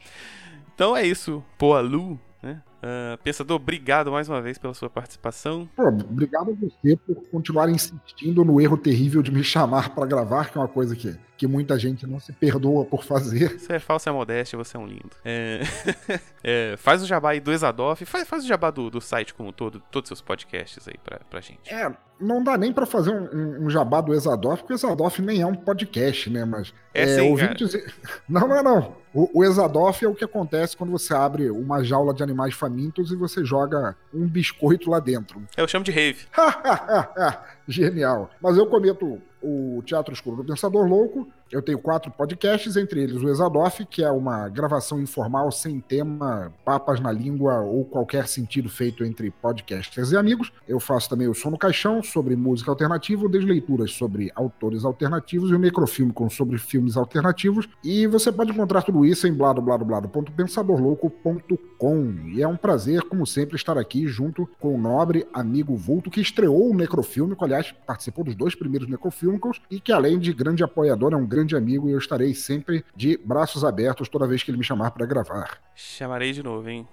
Então 0.74 0.96
é 0.96 1.06
isso. 1.06 1.44
Poa 1.56 1.80
Lu, 1.80 2.20
né? 2.42 2.62
Uh, 2.78 3.18
pensador, 3.22 3.56
obrigado 3.56 4.10
mais 4.10 4.28
uma 4.28 4.40
vez 4.40 4.56
pela 4.58 4.74
sua 4.74 4.88
participação. 4.88 5.68
Pô, 5.74 5.88
obrigado 5.88 6.50
a 6.50 6.54
você 6.54 6.96
por 6.96 7.16
continuar 7.28 7.68
insistindo 7.68 8.44
no 8.44 8.60
erro 8.60 8.76
terrível 8.76 9.22
de 9.22 9.32
me 9.32 9.42
chamar 9.42 9.94
para 9.94 10.06
gravar, 10.06 10.50
que 10.50 10.58
é 10.58 10.60
uma 10.60 10.68
coisa 10.68 10.94
que 10.94 11.18
que 11.38 11.46
muita 11.46 11.78
gente 11.78 12.04
não 12.04 12.18
se 12.18 12.32
perdoa 12.32 12.84
por 12.84 13.04
fazer. 13.04 13.58
Você 13.60 13.74
é 13.74 13.78
falsa 13.78 14.12
modéstia, 14.12 14.58
você 14.58 14.76
é 14.76 14.80
um 14.80 14.86
lindo. 14.86 15.10
É... 15.24 15.60
é, 16.42 16.74
faz 16.76 17.00
o 17.00 17.06
jabá 17.06 17.30
aí 17.30 17.40
do 17.40 17.52
Exadoff, 17.52 18.04
faz, 18.04 18.28
faz 18.28 18.44
o 18.44 18.48
jabá 18.48 18.72
do, 18.72 18.90
do 18.90 19.00
site 19.00 19.32
como 19.32 19.52
todo, 19.52 19.80
todos 19.92 20.10
os 20.10 20.18
seus 20.18 20.20
podcasts 20.20 20.86
aí 20.88 20.96
pra, 21.02 21.20
pra 21.30 21.40
gente. 21.40 21.72
É, 21.72 21.94
não 22.20 22.42
dá 22.42 22.58
nem 22.58 22.72
para 22.72 22.84
fazer 22.84 23.12
um, 23.12 23.28
um, 23.32 23.66
um, 23.66 23.70
jabá 23.70 24.00
do 24.00 24.12
Exadoff, 24.12 24.62
porque 24.62 24.72
o 24.72 24.76
Exadoff 24.76 25.22
nem 25.22 25.40
é 25.40 25.46
um 25.46 25.54
podcast, 25.54 26.28
né? 26.28 26.44
Mas 26.44 26.74
é, 26.92 27.02
é 27.02 27.06
sim, 27.06 27.54
dizer. 27.54 27.94
Não, 28.28 28.48
não 28.48 28.56
é 28.56 28.62
não. 28.62 28.96
O, 29.14 29.40
o 29.40 29.44
Exadoff 29.44 30.04
é 30.04 30.08
o 30.08 30.14
que 30.14 30.24
acontece 30.24 30.76
quando 30.76 30.90
você 30.90 31.14
abre 31.14 31.50
uma 31.50 31.82
jaula 31.82 32.12
de 32.12 32.22
animais 32.22 32.52
famintos 32.68 33.10
e 33.10 33.16
você 33.16 33.42
joga 33.44 33.96
um 34.12 34.26
biscoito 34.26 34.90
lá 34.90 35.00
dentro. 35.00 35.42
Eu 35.56 35.66
chamo 35.66 35.84
de 35.84 35.90
rave. 35.90 36.26
Genial. 37.66 38.30
Mas 38.40 38.56
eu 38.58 38.66
cometo 38.66 39.20
o 39.42 39.82
Teatro 39.86 40.12
Escuro 40.12 40.36
do 40.36 40.44
Pensador 40.44 40.86
Louco. 40.86 41.26
Eu 41.50 41.62
tenho 41.62 41.78
quatro 41.78 42.10
podcasts, 42.10 42.76
entre 42.76 43.02
eles 43.02 43.22
o 43.22 43.28
Exadoff, 43.28 43.86
que 43.86 44.04
é 44.04 44.10
uma 44.10 44.48
gravação 44.48 45.00
informal 45.00 45.50
sem 45.50 45.80
tema, 45.80 46.52
papas 46.64 47.00
na 47.00 47.10
língua 47.10 47.60
ou 47.60 47.84
qualquer 47.84 48.28
sentido 48.28 48.68
feito 48.68 49.04
entre 49.04 49.30
podcasters 49.30 50.12
e 50.12 50.16
amigos. 50.16 50.52
Eu 50.66 50.78
faço 50.78 51.08
também 51.08 51.26
o 51.26 51.32
Som 51.34 51.48
no 51.50 51.58
Caixão, 51.58 52.02
sobre 52.02 52.36
música 52.36 52.70
alternativa, 52.70 53.26
Desleituras 53.28 53.92
sobre 53.92 54.30
autores 54.34 54.84
alternativos 54.84 55.50
e 55.50 55.54
o 55.54 55.58
Microfilme 55.58 56.12
com 56.12 56.28
sobre 56.28 56.58
filmes 56.58 56.98
alternativos. 56.98 57.66
E 57.82 58.06
você 58.06 58.30
pode 58.30 58.50
encontrar 58.50 58.82
tudo 58.82 59.06
isso 59.06 59.26
em 59.26 59.32
bladobladoblado.pensadorlouco.com. 59.32 62.14
E 62.34 62.42
é 62.42 62.48
um 62.48 62.56
prazer, 62.56 63.00
como 63.02 63.26
sempre, 63.26 63.56
estar 63.56 63.78
aqui 63.78 64.06
junto 64.06 64.46
com 64.60 64.74
o 64.74 64.78
nobre 64.78 65.26
amigo 65.32 65.74
Vulto, 65.76 66.10
que 66.10 66.20
estreou 66.20 66.70
o 66.70 66.74
Necrofilme, 66.74 67.34
aliás 67.40 67.74
participou 67.86 68.24
dos 68.24 68.34
dois 68.34 68.54
primeiros 68.54 68.86
Necrofilmes 68.88 69.38
e 69.70 69.80
que 69.80 69.92
além 69.92 70.18
de 70.18 70.32
grande 70.32 70.64
apoiador, 70.64 71.12
é 71.12 71.16
um 71.16 71.26
grande 71.26 71.37
amigo 71.56 71.88
e 71.88 71.92
eu 71.92 71.98
estarei 71.98 72.34
sempre 72.34 72.84
de 72.94 73.16
braços 73.16 73.64
abertos 73.64 74.08
toda 74.08 74.26
vez 74.26 74.42
que 74.42 74.50
ele 74.50 74.58
me 74.58 74.64
chamar 74.64 74.90
para 74.90 75.06
gravar. 75.06 75.58
Chamarei 75.74 76.32
de 76.32 76.42
novo, 76.42 76.68
hein? 76.68 76.88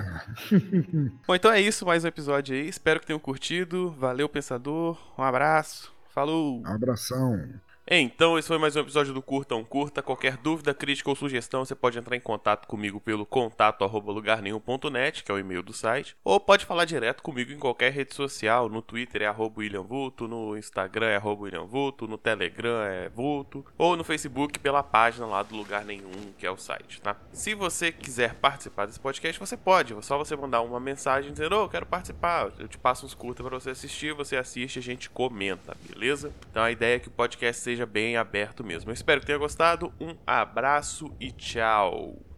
Bom, 1.26 1.34
então 1.34 1.50
é 1.50 1.60
isso, 1.60 1.86
mais 1.86 2.04
um 2.04 2.08
episódio 2.08 2.54
aí. 2.54 2.68
Espero 2.68 3.00
que 3.00 3.06
tenham 3.06 3.20
curtido. 3.20 3.90
Valeu, 3.98 4.28
pensador. 4.28 4.98
Um 5.18 5.22
abraço. 5.22 5.94
Falou. 6.08 6.62
abração. 6.64 7.60
Então, 7.88 8.36
esse 8.36 8.48
foi 8.48 8.58
mais 8.58 8.74
um 8.74 8.80
episódio 8.80 9.14
do 9.14 9.22
Curta 9.22 9.54
um 9.54 9.62
Curta. 9.62 10.02
Qualquer 10.02 10.36
dúvida, 10.36 10.74
crítica 10.74 11.08
ou 11.08 11.14
sugestão, 11.14 11.64
você 11.64 11.72
pode 11.72 11.96
entrar 11.96 12.16
em 12.16 12.20
contato 12.20 12.66
comigo 12.66 13.00
pelo 13.00 13.24
contato 13.24 13.84
arroba 13.84 14.10
lugarnenhum.net, 14.10 15.22
que 15.22 15.30
é 15.30 15.34
o 15.34 15.38
e-mail 15.38 15.62
do 15.62 15.72
site, 15.72 16.16
ou 16.24 16.40
pode 16.40 16.66
falar 16.66 16.84
direto 16.84 17.22
comigo 17.22 17.52
em 17.52 17.58
qualquer 17.60 17.92
rede 17.92 18.12
social, 18.12 18.68
no 18.68 18.82
Twitter 18.82 19.22
é 19.22 19.26
arroba 19.26 19.60
William 19.60 19.84
Vulto, 19.84 20.26
no 20.26 20.58
Instagram 20.58 21.06
é 21.06 21.14
arroba 21.14 21.44
William 21.44 21.64
Vulto, 21.64 22.08
no 22.08 22.18
Telegram 22.18 22.82
é 22.82 23.08
Vulto, 23.08 23.64
ou 23.78 23.96
no 23.96 24.02
Facebook 24.02 24.58
pela 24.58 24.82
página 24.82 25.24
lá 25.24 25.44
do 25.44 25.54
Lugar 25.54 25.84
Nenhum, 25.84 26.32
que 26.36 26.44
é 26.44 26.50
o 26.50 26.56
site, 26.56 27.00
tá? 27.00 27.14
Se 27.32 27.54
você 27.54 27.92
quiser 27.92 28.34
participar 28.34 28.86
desse 28.86 28.98
podcast, 28.98 29.38
você 29.38 29.56
pode, 29.56 29.94
é 29.94 30.02
só 30.02 30.18
você 30.18 30.34
mandar 30.34 30.60
uma 30.62 30.80
mensagem 30.80 31.30
dizendo, 31.30 31.54
ô, 31.54 31.64
oh, 31.64 31.68
quero 31.68 31.86
participar, 31.86 32.50
eu 32.58 32.66
te 32.66 32.78
passo 32.78 33.06
uns 33.06 33.14
curta 33.14 33.44
para 33.44 33.60
você 33.60 33.70
assistir, 33.70 34.12
você 34.12 34.36
assiste, 34.36 34.80
a 34.80 34.82
gente 34.82 35.08
comenta, 35.08 35.76
beleza? 35.88 36.32
Então 36.50 36.64
a 36.64 36.72
ideia 36.72 36.96
é 36.96 36.98
que 36.98 37.06
o 37.06 37.12
podcast 37.12 37.62
seja 37.62 37.75
seja 37.76 37.86
bem 37.86 38.16
aberto 38.16 38.64
mesmo. 38.64 38.90
Eu 38.90 38.94
espero 38.94 39.20
que 39.20 39.26
tenha 39.26 39.38
gostado. 39.38 39.92
Um 40.00 40.16
abraço 40.26 41.14
e 41.20 41.30
tchau. 41.30 42.35